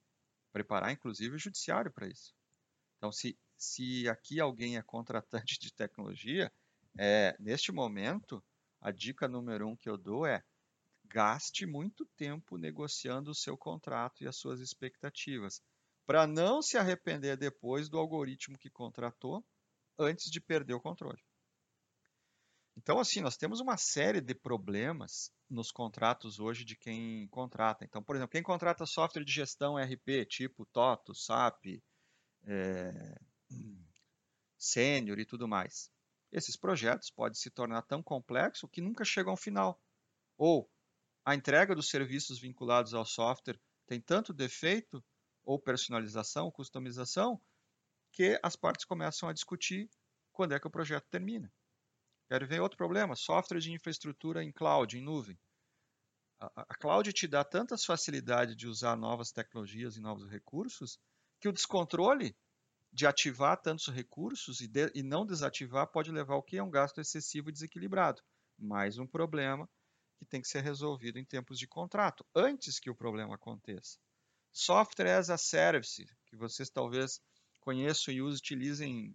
preparar, 0.51 0.91
inclusive, 0.91 1.35
o 1.35 1.39
judiciário 1.39 1.91
para 1.91 2.07
isso. 2.07 2.33
Então, 2.97 3.11
se, 3.11 3.37
se 3.57 4.07
aqui 4.09 4.39
alguém 4.39 4.77
é 4.77 4.81
contratante 4.81 5.59
de 5.59 5.71
tecnologia, 5.71 6.51
é, 6.97 7.35
neste 7.39 7.71
momento, 7.71 8.43
a 8.85 8.91
dica 8.91 9.27
número 9.27 9.67
um 9.67 9.75
que 9.75 9.89
eu 9.89 9.97
dou 9.97 10.27
é 10.27 10.43
gaste 11.05 11.65
muito 11.65 12.05
tempo 12.15 12.55
negociando 12.55 13.31
o 13.31 13.35
seu 13.35 13.57
contrato 13.57 14.23
e 14.23 14.27
as 14.27 14.35
suas 14.35 14.59
expectativas, 14.59 15.59
para 16.05 16.27
não 16.27 16.61
se 16.61 16.77
arrepender 16.77 17.35
depois 17.35 17.89
do 17.89 17.97
algoritmo 17.97 18.59
que 18.59 18.69
contratou 18.69 19.43
antes 19.97 20.29
de 20.29 20.39
perder 20.39 20.75
o 20.75 20.79
controle. 20.79 21.19
Então, 22.77 22.99
assim, 22.99 23.21
nós 23.21 23.35
temos 23.35 23.59
uma 23.59 23.75
série 23.75 24.21
de 24.21 24.35
problemas 24.35 25.31
nos 25.49 25.71
contratos 25.71 26.39
hoje 26.39 26.63
de 26.63 26.75
quem 26.75 27.27
contrata. 27.29 27.83
Então, 27.85 28.03
por 28.03 28.15
exemplo, 28.15 28.33
quem 28.33 28.43
contrata 28.43 28.85
software 28.85 29.23
de 29.23 29.31
gestão 29.33 29.77
RP, 29.77 30.27
tipo 30.29 30.63
Toto, 30.63 31.15
SAP, 31.15 31.81
é, 32.43 33.19
Sênior 34.59 35.17
e 35.17 35.25
tudo 35.25 35.47
mais. 35.47 35.89
Esses 36.35 36.57
projetos 36.57 37.09
podem 37.09 37.33
se 37.33 37.49
tornar 37.49 37.83
tão 37.83 38.03
complexos 38.03 38.69
que 38.69 38.81
nunca 38.81 39.05
chegam 39.05 39.31
ao 39.31 39.37
final. 39.37 39.81
Ou 40.37 40.69
a 41.23 41.33
entrega 41.33 41.73
dos 41.73 41.87
serviços 41.87 42.37
vinculados 42.37 42.93
ao 42.93 43.05
software 43.05 43.57
tem 43.87 44.01
tanto 44.01 44.33
defeito, 44.33 45.01
ou 45.45 45.57
personalização, 45.57 46.47
ou 46.47 46.51
customização, 46.51 47.41
que 48.11 48.37
as 48.43 48.57
partes 48.57 48.83
começam 48.83 49.29
a 49.29 49.33
discutir 49.33 49.89
quando 50.33 50.53
é 50.53 50.59
que 50.59 50.67
o 50.67 50.69
projeto 50.69 51.07
termina. 51.09 51.49
Quero 52.27 52.45
ver 52.45 52.59
outro 52.59 52.77
problema: 52.77 53.15
software 53.15 53.61
de 53.61 53.71
infraestrutura 53.71 54.43
em 54.43 54.51
cloud, 54.51 54.97
em 54.97 55.01
nuvem. 55.01 55.39
A, 56.37 56.65
a 56.67 56.75
cloud 56.75 57.13
te 57.13 57.29
dá 57.29 57.45
tantas 57.45 57.85
facilidades 57.85 58.57
de 58.57 58.67
usar 58.67 58.97
novas 58.97 59.31
tecnologias 59.31 59.95
e 59.95 60.01
novos 60.01 60.29
recursos 60.29 60.99
que 61.39 61.47
o 61.47 61.53
descontrole 61.53 62.35
de 62.95 63.05
ativar 63.05 63.61
tantos 63.61 63.89
recursos 63.89 64.61
e, 64.61 64.69
de, 64.69 64.89
e 64.95 65.03
não 65.03 65.25
desativar 65.25 65.85
pode 65.85 66.09
levar 66.13 66.35
ao 66.35 66.41
que? 66.41 66.57
A 66.57 66.63
um 66.63 66.71
gasto 66.71 67.01
excessivo 67.01 67.49
e 67.49 67.51
desequilibrado. 67.51 68.21
Mais 68.57 68.97
um 68.97 69.05
problema 69.05 69.69
que 70.17 70.25
tem 70.25 70.41
que 70.41 70.47
ser 70.47 70.61
resolvido 70.61 71.19
em 71.19 71.25
tempos 71.25 71.59
de 71.59 71.67
contrato, 71.67 72.25
antes 72.33 72.79
que 72.79 72.89
o 72.89 72.95
problema 72.95 73.35
aconteça. 73.35 73.99
Software 74.49 75.17
as 75.17 75.29
a 75.29 75.37
Service, 75.37 76.05
que 76.25 76.37
vocês 76.37 76.69
talvez 76.69 77.19
conheçam 77.59 78.13
e 78.13 78.21
utilizem, 78.21 79.13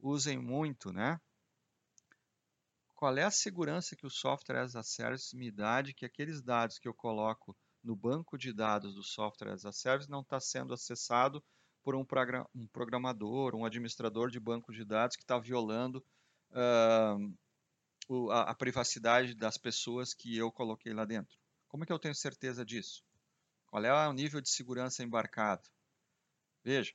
usem 0.00 0.36
muito, 0.36 0.92
né? 0.92 1.20
Qual 2.96 3.16
é 3.16 3.22
a 3.22 3.30
segurança 3.30 3.94
que 3.94 4.06
o 4.06 4.10
Software 4.10 4.58
as 4.58 4.74
a 4.74 4.82
Service 4.82 5.36
me 5.36 5.52
dá 5.52 5.82
de 5.82 5.94
que 5.94 6.04
aqueles 6.04 6.42
dados 6.42 6.80
que 6.80 6.88
eu 6.88 6.94
coloco 6.94 7.56
no 7.80 7.94
banco 7.94 8.36
de 8.36 8.52
dados 8.52 8.96
do 8.96 9.04
Software 9.04 9.52
as 9.52 9.64
a 9.64 9.70
Service 9.70 10.10
não 10.10 10.22
está 10.22 10.40
sendo 10.40 10.74
acessado 10.74 11.40
por 11.84 11.94
um, 11.94 12.04
programador, 12.72 13.54
um 13.54 13.64
administrador 13.64 14.30
de 14.30 14.40
banco 14.40 14.72
de 14.72 14.84
dados 14.84 15.16
que 15.16 15.22
está 15.22 15.38
violando 15.38 16.04
uh, 16.50 17.38
o, 18.08 18.30
a, 18.30 18.50
a, 18.50 18.54
privacidade 18.54 19.34
das 19.34 19.58
pessoas 19.58 20.14
que 20.14 20.34
eu 20.34 20.50
coloquei 20.50 20.94
lá 20.94 21.04
dentro. 21.04 21.36
Como 21.68 21.84
é 21.84 21.86
que 21.86 21.92
eu 21.92 21.98
tenho 21.98 22.14
certeza 22.14 22.64
disso? 22.64 23.04
Qual 23.66 23.84
é 23.84 24.08
o 24.08 24.12
nível 24.14 24.40
de 24.40 24.48
segurança 24.48 25.04
embarcado? 25.04 25.68
Veja, 26.62 26.94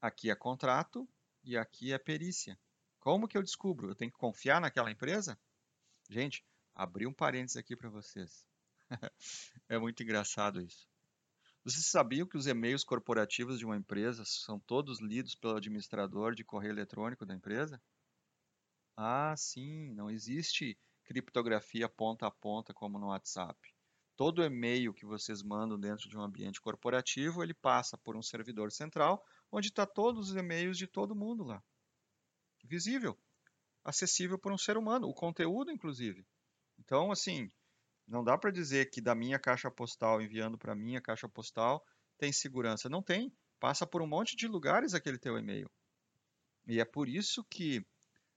aqui 0.00 0.30
é 0.30 0.36
contrato 0.36 1.08
e 1.42 1.56
aqui 1.56 1.92
é 1.92 1.98
perícia. 1.98 2.56
Como 3.00 3.26
que 3.26 3.36
eu 3.36 3.42
descubro? 3.42 3.90
Eu 3.90 3.94
tenho 3.96 4.12
que 4.12 4.18
confiar 4.18 4.60
naquela 4.60 4.90
empresa? 4.90 5.36
Gente, 6.08 6.44
abri 6.74 7.06
um 7.06 7.12
parênteses 7.12 7.56
aqui 7.56 7.74
para 7.74 7.90
vocês. 7.90 8.46
é 9.68 9.78
muito 9.78 10.00
engraçado 10.02 10.60
isso. 10.60 10.88
Vocês 11.64 11.86
sabiam 11.86 12.26
que 12.26 12.36
os 12.36 12.46
e-mails 12.46 12.82
corporativos 12.82 13.58
de 13.58 13.64
uma 13.64 13.76
empresa 13.76 14.24
são 14.24 14.58
todos 14.58 15.00
lidos 15.00 15.34
pelo 15.34 15.56
administrador 15.56 16.34
de 16.34 16.42
correio 16.42 16.72
eletrônico 16.72 17.24
da 17.26 17.34
empresa? 17.34 17.80
Ah, 18.96 19.34
sim, 19.36 19.92
não 19.94 20.10
existe 20.10 20.78
criptografia 21.04 21.88
ponta 21.88 22.26
a 22.26 22.30
ponta 22.30 22.74
como 22.74 22.98
no 22.98 23.06
WhatsApp. 23.08 23.58
Todo 24.16 24.42
e-mail 24.42 24.92
que 24.92 25.06
vocês 25.06 25.42
mandam 25.42 25.78
dentro 25.78 26.08
de 26.08 26.18
um 26.18 26.22
ambiente 26.22 26.60
corporativo, 26.60 27.42
ele 27.42 27.54
passa 27.54 27.96
por 27.96 28.16
um 28.16 28.22
servidor 28.22 28.72
central, 28.72 29.24
onde 29.50 29.68
está 29.68 29.86
todos 29.86 30.30
os 30.30 30.36
e-mails 30.36 30.76
de 30.76 30.86
todo 30.86 31.14
mundo 31.14 31.44
lá. 31.44 31.62
Visível, 32.64 33.16
acessível 33.84 34.38
por 34.38 34.52
um 34.52 34.58
ser 34.58 34.76
humano, 34.76 35.08
o 35.08 35.14
conteúdo, 35.14 35.70
inclusive. 35.70 36.26
Então, 36.78 37.10
assim, 37.10 37.50
não 38.08 38.24
dá 38.24 38.38
para 38.38 38.50
dizer 38.50 38.90
que 38.90 39.00
da 39.00 39.14
minha 39.14 39.38
caixa 39.38 39.70
postal 39.70 40.22
enviando 40.22 40.56
para 40.56 40.74
minha 40.74 41.00
caixa 41.00 41.28
postal 41.28 41.84
tem 42.16 42.32
segurança. 42.32 42.88
Não 42.88 43.02
tem. 43.02 43.32
Passa 43.60 43.86
por 43.86 44.00
um 44.00 44.06
monte 44.06 44.34
de 44.34 44.48
lugares 44.48 44.94
aquele 44.94 45.18
teu 45.18 45.36
e-mail. 45.36 45.70
E 46.66 46.80
é 46.80 46.84
por 46.84 47.08
isso 47.08 47.44
que 47.44 47.84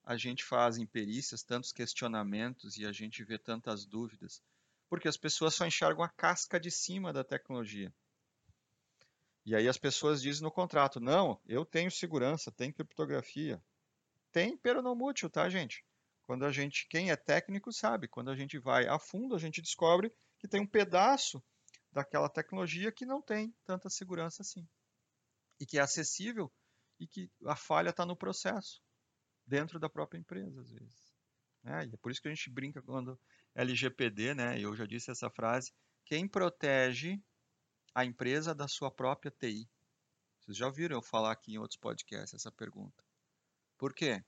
a 0.04 0.18
gente 0.18 0.44
faz 0.44 0.78
em 0.78 0.86
perícias 0.86 1.44
tantos 1.44 1.72
questionamentos 1.72 2.78
e 2.78 2.86
a 2.86 2.92
gente 2.92 3.24
vê 3.24 3.38
tantas 3.38 3.86
dúvidas? 3.86 4.42
Porque 4.90 5.08
as 5.08 5.18
pessoas 5.18 5.56
só 5.56 5.66
enxergam 5.66 6.04
a 6.04 6.10
casca 6.10 6.60
de 6.60 6.70
cima 6.70 7.14
da 7.14 7.24
tecnologia. 7.24 7.94
E 9.46 9.56
aí 9.56 9.68
as 9.68 9.78
pessoas 9.78 10.22
dizem 10.22 10.44
no 10.44 10.52
contrato: 10.52 11.00
não, 11.00 11.40
eu 11.46 11.66
tenho 11.66 11.90
segurança, 11.90 12.52
tem 12.52 12.74
criptografia. 12.74 13.64
Tem 14.32 14.58
peronomútil, 14.58 15.30
tá, 15.30 15.50
gente? 15.50 15.86
Quando 16.32 16.46
a 16.46 16.52
gente, 16.54 16.88
quem 16.88 17.12
é 17.12 17.16
técnico 17.18 17.74
sabe, 17.74 18.08
quando 18.08 18.32
a 18.32 18.36
gente 18.38 18.58
vai 18.58 18.88
a 18.88 18.98
fundo, 18.98 19.36
a 19.36 19.38
gente 19.38 19.62
descobre 19.62 20.10
que 20.40 20.48
tem 20.48 20.62
um 20.62 20.66
pedaço 20.66 21.44
daquela 21.92 22.30
tecnologia 22.30 22.90
que 22.90 23.06
não 23.06 23.22
tem 23.22 23.54
tanta 23.66 23.90
segurança 23.90 24.42
assim. 24.42 24.66
E 25.60 25.66
que 25.66 25.78
é 25.78 25.82
acessível 25.82 26.50
e 26.98 27.06
que 27.06 27.30
a 27.46 27.54
falha 27.58 27.90
está 27.90 28.06
no 28.06 28.16
processo 28.16 28.82
dentro 29.46 29.78
da 29.78 29.90
própria 29.90 30.20
empresa, 30.20 30.62
às 30.62 30.72
vezes. 30.72 31.14
É, 31.66 31.84
e 31.84 31.94
é 31.94 31.98
por 31.98 32.10
isso 32.10 32.22
que 32.22 32.30
a 32.30 32.34
gente 32.34 32.50
brinca 32.50 32.82
quando 32.82 33.20
LGPD, 33.54 34.34
né? 34.34 34.58
Eu 34.58 34.74
já 34.74 34.86
disse 34.86 35.12
essa 35.12 35.30
frase: 35.30 35.74
quem 36.06 36.30
protege 36.30 37.22
a 37.94 38.06
empresa 38.06 38.56
da 38.56 38.70
sua 38.70 38.90
própria 38.90 39.32
TI? 39.38 39.70
Vocês 40.40 40.56
já 40.56 40.68
ouviram 40.68 40.96
eu 40.96 41.02
falar 41.02 41.34
aqui 41.34 41.56
em 41.56 41.58
outros 41.58 41.78
podcasts 41.78 42.34
essa 42.34 42.54
pergunta. 42.54 43.04
Por 43.78 43.94
quê? 43.94 44.24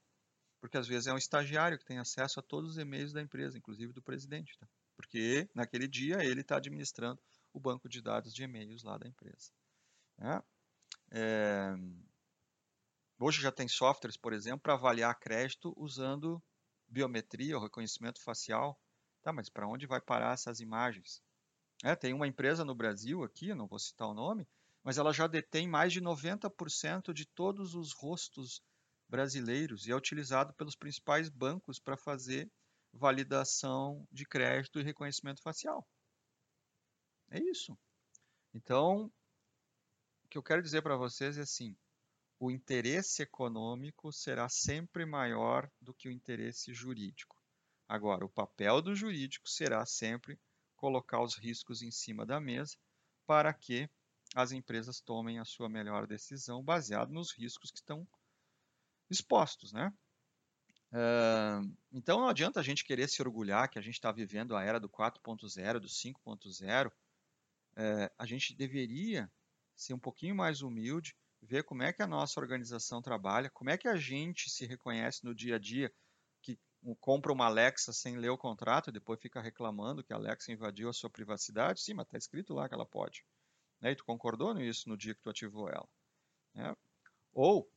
Porque 0.64 0.78
às 0.78 0.88
vezes 0.88 1.08
é 1.08 1.14
um 1.14 1.18
estagiário 1.18 1.78
que 1.78 1.84
tem 1.84 2.00
acesso 2.00 2.40
a 2.40 2.42
todos 2.42 2.72
os 2.72 2.78
e-mails 2.78 3.12
da 3.12 3.22
empresa, 3.22 3.58
inclusive 3.58 3.92
do 3.92 4.02
presidente, 4.02 4.58
tá? 4.58 4.66
Porque 4.96 5.50
naquele 5.54 5.90
dia 5.90 6.24
ele 6.24 6.40
está 6.40 6.56
administrando 6.56 7.22
o 7.52 7.60
banco 7.60 7.90
de 7.90 8.02
dados 8.02 8.34
de 8.34 8.44
e-mails 8.44 8.82
lá 8.82 8.98
da 8.98 9.06
empresa. 9.06 9.52
Né? 10.18 10.42
É, 11.12 11.76
Hoje 13.20 13.42
já 13.42 13.52
tem 13.52 13.68
softwares, 13.68 14.16
por 14.16 14.32
exemplo, 14.32 14.62
para 14.62 14.76
avaliar 14.76 15.20
crédito 15.20 15.74
usando 15.76 16.42
biometria 16.88 17.58
ou 17.58 17.62
reconhecimento 17.62 18.24
facial. 18.24 18.80
Tá, 19.22 19.34
mas 19.34 19.50
para 19.50 19.68
onde 19.68 19.86
vai 19.86 20.00
parar 20.00 20.34
essas 20.34 20.62
imagens? 20.62 21.22
É, 21.84 21.94
tem 21.94 22.14
uma 22.14 22.26
empresa 22.26 22.64
no 22.64 22.74
Brasil 22.74 23.22
aqui, 23.22 23.54
não 23.54 23.68
vou 23.68 23.80
citar 23.80 24.08
o 24.08 24.14
nome, 24.14 24.48
mas 24.82 24.98
ela 24.98 25.12
já 25.12 25.28
detém 25.28 25.68
mais 25.68 25.92
de 25.92 26.02
90% 26.02 27.14
de 27.14 27.26
todos 27.26 27.76
os 27.76 27.92
rostos 27.92 28.62
brasileiros 29.14 29.86
e 29.86 29.92
é 29.92 29.96
utilizado 29.96 30.56
pelos 30.56 30.76
principais 30.76 31.30
bancos 31.30 31.78
para 31.78 31.96
fazer 31.96 32.52
validação 32.92 34.08
de 34.12 34.26
crédito 34.26 34.80
e 34.80 34.84
reconhecimento 34.84 35.40
facial. 35.40 35.88
É 37.30 37.40
isso. 37.40 37.78
Então, 38.56 39.14
o 40.24 40.28
que 40.30 40.36
eu 40.36 40.42
quero 40.42 40.64
dizer 40.64 40.82
para 40.82 40.98
vocês 40.98 41.38
é 41.38 41.42
assim: 41.42 41.78
o 42.40 42.50
interesse 42.50 43.22
econômico 43.22 44.12
será 44.12 44.50
sempre 44.50 45.06
maior 45.06 45.70
do 45.80 45.94
que 45.94 46.10
o 46.10 46.12
interesse 46.12 46.74
jurídico. 46.74 47.38
Agora, 47.88 48.26
o 48.26 48.30
papel 48.30 48.82
do 48.82 48.96
jurídico 48.96 49.48
será 49.48 49.86
sempre 49.86 50.40
colocar 50.76 51.22
os 51.22 51.36
riscos 51.36 51.84
em 51.84 51.92
cima 51.92 52.26
da 52.26 52.42
mesa 52.42 52.76
para 53.28 53.54
que 53.54 53.88
as 54.34 54.52
empresas 54.52 55.00
tomem 55.00 55.38
a 55.38 55.46
sua 55.46 55.70
melhor 55.70 56.08
decisão 56.08 56.64
baseado 56.64 57.14
nos 57.14 57.32
riscos 57.32 57.70
que 57.70 57.78
estão 57.78 58.08
expostos, 59.10 59.72
né? 59.74 59.94
Uh, 60.94 61.76
então 61.92 62.20
não 62.20 62.28
adianta 62.28 62.60
a 62.60 62.64
gente 62.64 62.86
querer 62.86 63.10
se 63.10 63.20
orgulhar 63.22 63.68
que 63.68 63.80
a 63.80 63.82
gente 63.82 63.96
está 63.96 64.12
vivendo 64.12 64.56
a 64.56 64.64
era 64.64 64.80
do 64.80 64.88
4.0, 64.88 65.80
do 65.80 65.88
5.0. 65.88 66.88
Uh, 66.88 66.94
a 68.18 68.26
gente 68.28 68.56
deveria 68.56 69.32
ser 69.76 69.96
um 69.96 70.00
pouquinho 70.00 70.36
mais 70.36 70.62
humilde, 70.62 71.16
ver 71.42 71.64
como 71.64 71.82
é 71.82 71.92
que 71.92 72.04
a 72.04 72.08
nossa 72.08 72.40
organização 72.40 73.02
trabalha, 73.02 73.50
como 73.50 73.72
é 73.72 73.78
que 73.78 73.88
a 73.88 73.96
gente 73.96 74.52
se 74.52 74.66
reconhece 74.66 75.26
no 75.26 75.34
dia 75.34 75.56
a 75.56 75.60
dia, 75.60 75.92
que 76.42 76.60
compra 77.00 77.34
uma 77.34 77.48
Alexa 77.48 77.92
sem 77.92 78.18
ler 78.18 78.30
o 78.30 78.38
contrato 78.38 78.90
e 78.90 78.94
depois 78.94 79.20
fica 79.20 79.42
reclamando 79.42 80.04
que 80.04 80.14
a 80.14 80.16
Alexa 80.16 80.52
invadiu 80.52 80.90
a 80.90 80.94
sua 80.94 81.10
privacidade. 81.10 81.82
Sim, 81.82 81.96
mas 81.96 82.06
está 82.06 82.18
escrito 82.20 82.54
lá 82.54 82.70
que 82.70 82.76
ela 82.76 82.86
pode. 82.86 83.26
Né? 83.82 83.92
E 83.92 83.96
tu 83.96 84.06
concordou 84.06 84.54
nisso 84.54 84.88
no 84.88 84.96
dia 84.96 85.16
que 85.16 85.22
tu 85.22 85.30
ativou 85.30 85.70
ela. 85.70 85.88
Né? 86.54 86.76
Ou 87.34 87.68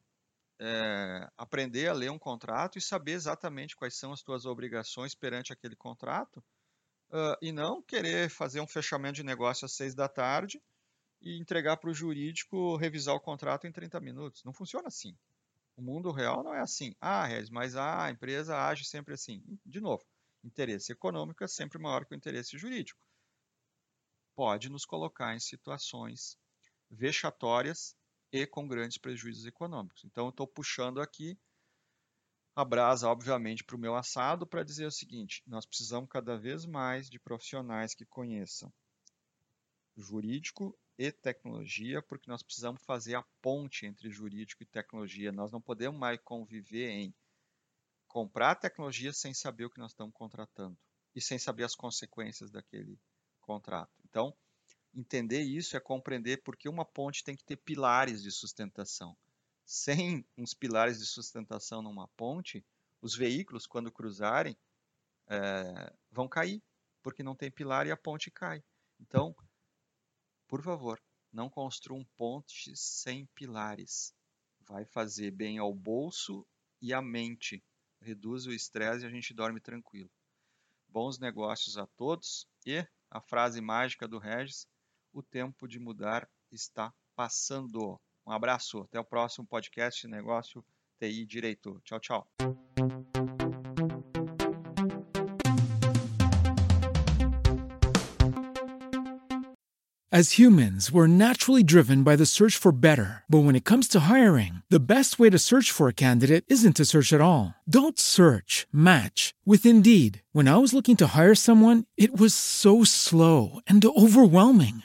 é, 0.58 1.05
aprender 1.46 1.86
a 1.86 1.92
ler 1.92 2.10
um 2.10 2.18
contrato 2.18 2.76
e 2.76 2.82
saber 2.82 3.12
exatamente 3.12 3.76
quais 3.76 3.96
são 3.96 4.12
as 4.12 4.20
tuas 4.20 4.44
obrigações 4.44 5.14
perante 5.14 5.52
aquele 5.52 5.76
contrato 5.76 6.38
uh, 7.10 7.38
e 7.40 7.52
não 7.52 7.80
querer 7.80 8.28
fazer 8.28 8.60
um 8.60 8.66
fechamento 8.66 9.14
de 9.14 9.22
negócio 9.22 9.64
às 9.64 9.72
seis 9.72 9.94
da 9.94 10.08
tarde 10.08 10.60
e 11.22 11.38
entregar 11.38 11.76
para 11.76 11.88
o 11.88 11.94
jurídico 11.94 12.76
revisar 12.76 13.14
o 13.14 13.20
contrato 13.20 13.66
em 13.66 13.72
30 13.72 14.00
minutos. 14.00 14.42
Não 14.44 14.52
funciona 14.52 14.88
assim. 14.88 15.16
O 15.76 15.82
mundo 15.82 16.10
real 16.10 16.42
não 16.42 16.52
é 16.52 16.60
assim. 16.60 16.94
Ah, 17.00 17.24
Regis, 17.24 17.50
mas 17.50 17.76
a 17.76 18.10
empresa 18.10 18.58
age 18.58 18.84
sempre 18.84 19.14
assim. 19.14 19.42
De 19.64 19.80
novo, 19.80 20.04
interesse 20.42 20.90
econômico 20.90 21.44
é 21.44 21.48
sempre 21.48 21.78
maior 21.78 22.04
que 22.04 22.14
o 22.14 22.16
interesse 22.16 22.58
jurídico. 22.58 23.06
Pode 24.34 24.68
nos 24.68 24.84
colocar 24.84 25.34
em 25.34 25.40
situações 25.40 26.36
vexatórias 26.90 27.94
e 28.32 28.46
com 28.46 28.66
grandes 28.66 28.98
prejuízos 28.98 29.46
econômicos. 29.46 30.04
Então, 30.04 30.26
eu 30.26 30.30
estou 30.30 30.46
puxando 30.46 31.00
aqui 31.00 31.38
a 32.54 32.64
brasa, 32.64 33.08
obviamente, 33.08 33.62
para 33.62 33.76
o 33.76 33.78
meu 33.78 33.94
assado 33.94 34.46
para 34.46 34.64
dizer 34.64 34.86
o 34.86 34.90
seguinte: 34.90 35.42
nós 35.46 35.66
precisamos 35.66 36.08
cada 36.08 36.38
vez 36.38 36.64
mais 36.64 37.08
de 37.10 37.18
profissionais 37.18 37.94
que 37.94 38.06
conheçam 38.06 38.72
jurídico 39.96 40.78
e 40.98 41.12
tecnologia, 41.12 42.02
porque 42.02 42.30
nós 42.30 42.42
precisamos 42.42 42.82
fazer 42.82 43.14
a 43.14 43.24
ponte 43.42 43.84
entre 43.84 44.10
jurídico 44.10 44.62
e 44.62 44.66
tecnologia. 44.66 45.30
Nós 45.30 45.52
não 45.52 45.60
podemos 45.60 45.98
mais 45.98 46.18
conviver 46.22 46.88
em 46.88 47.14
comprar 48.06 48.54
tecnologia 48.54 49.12
sem 49.12 49.34
saber 49.34 49.66
o 49.66 49.70
que 49.70 49.78
nós 49.78 49.92
estamos 49.92 50.14
contratando 50.14 50.76
e 51.14 51.20
sem 51.20 51.38
saber 51.38 51.64
as 51.64 51.74
consequências 51.74 52.50
daquele 52.50 52.98
contrato. 53.42 53.92
Então, 54.04 54.34
entender 54.96 55.42
isso 55.42 55.76
é 55.76 55.80
compreender 55.80 56.42
porque 56.42 56.68
uma 56.68 56.84
ponte 56.84 57.22
tem 57.22 57.36
que 57.36 57.44
ter 57.44 57.56
pilares 57.56 58.22
de 58.22 58.32
sustentação. 58.32 59.16
Sem 59.64 60.24
uns 60.36 60.54
pilares 60.54 60.98
de 60.98 61.06
sustentação 61.06 61.82
numa 61.82 62.08
ponte, 62.08 62.64
os 63.02 63.14
veículos, 63.14 63.66
quando 63.66 63.92
cruzarem, 63.92 64.56
é, 65.28 65.92
vão 66.10 66.26
cair, 66.26 66.62
porque 67.02 67.22
não 67.22 67.36
tem 67.36 67.50
pilar 67.50 67.86
e 67.86 67.90
a 67.90 67.96
ponte 67.96 68.30
cai. 68.30 68.64
Então, 68.98 69.36
por 70.48 70.62
favor, 70.62 71.00
não 71.32 71.50
construam 71.50 72.04
pontes 72.16 72.80
sem 72.80 73.26
pilares. 73.34 74.14
Vai 74.66 74.84
fazer 74.84 75.30
bem 75.30 75.58
ao 75.58 75.74
bolso 75.74 76.46
e 76.80 76.94
à 76.94 77.02
mente. 77.02 77.62
Reduz 78.00 78.46
o 78.46 78.52
estresse 78.52 79.04
e 79.04 79.06
a 79.06 79.10
gente 79.10 79.34
dorme 79.34 79.60
tranquilo. 79.60 80.10
Bons 80.88 81.18
negócios 81.18 81.76
a 81.76 81.86
todos 81.86 82.46
e 82.64 82.86
a 83.10 83.20
frase 83.20 83.60
mágica 83.60 84.08
do 84.08 84.18
Regis: 84.18 84.66
o 85.16 85.22
tempo 85.22 85.66
de 85.66 85.78
mudar 85.78 86.28
está 86.52 86.92
passando. 87.16 87.98
Um 88.26 88.32
abraço, 88.32 88.80
até 88.82 89.00
o 89.00 89.04
próximo 89.04 89.46
podcast 89.46 90.06
Negócio 90.06 90.62
TI 91.00 91.24
Direito. 91.24 91.80
Tchau, 91.84 92.00
tchau. 92.00 92.28
As 100.12 100.38
humans, 100.38 100.90
we're 100.90 101.08
naturally 101.08 101.62
driven 101.62 102.02
by 102.02 102.16
the 102.16 102.24
search 102.24 102.56
for 102.56 102.72
better. 102.72 103.24
But 103.28 103.40
when 103.40 103.56
it 103.56 103.64
comes 103.64 103.86
to 103.88 104.08
hiring, 104.08 104.62
the 104.70 104.80
best 104.80 105.18
way 105.18 105.28
to 105.30 105.38
search 105.38 105.70
for 105.70 105.88
a 105.88 105.92
candidate 105.92 106.44
isn't 106.48 106.76
to 106.76 106.84
search 106.84 107.12
at 107.12 107.20
all. 107.20 107.54
Don't 107.68 107.98
search, 107.98 108.66
match 108.72 109.34
with 109.44 109.66
Indeed. 109.66 110.22
When 110.32 110.48
I 110.48 110.56
was 110.56 110.72
looking 110.72 110.96
to 110.98 111.08
hire 111.08 111.34
someone, 111.34 111.84
it 111.96 112.18
was 112.18 112.32
so 112.32 112.84
slow 112.84 113.60
and 113.66 113.84
overwhelming. 113.84 114.84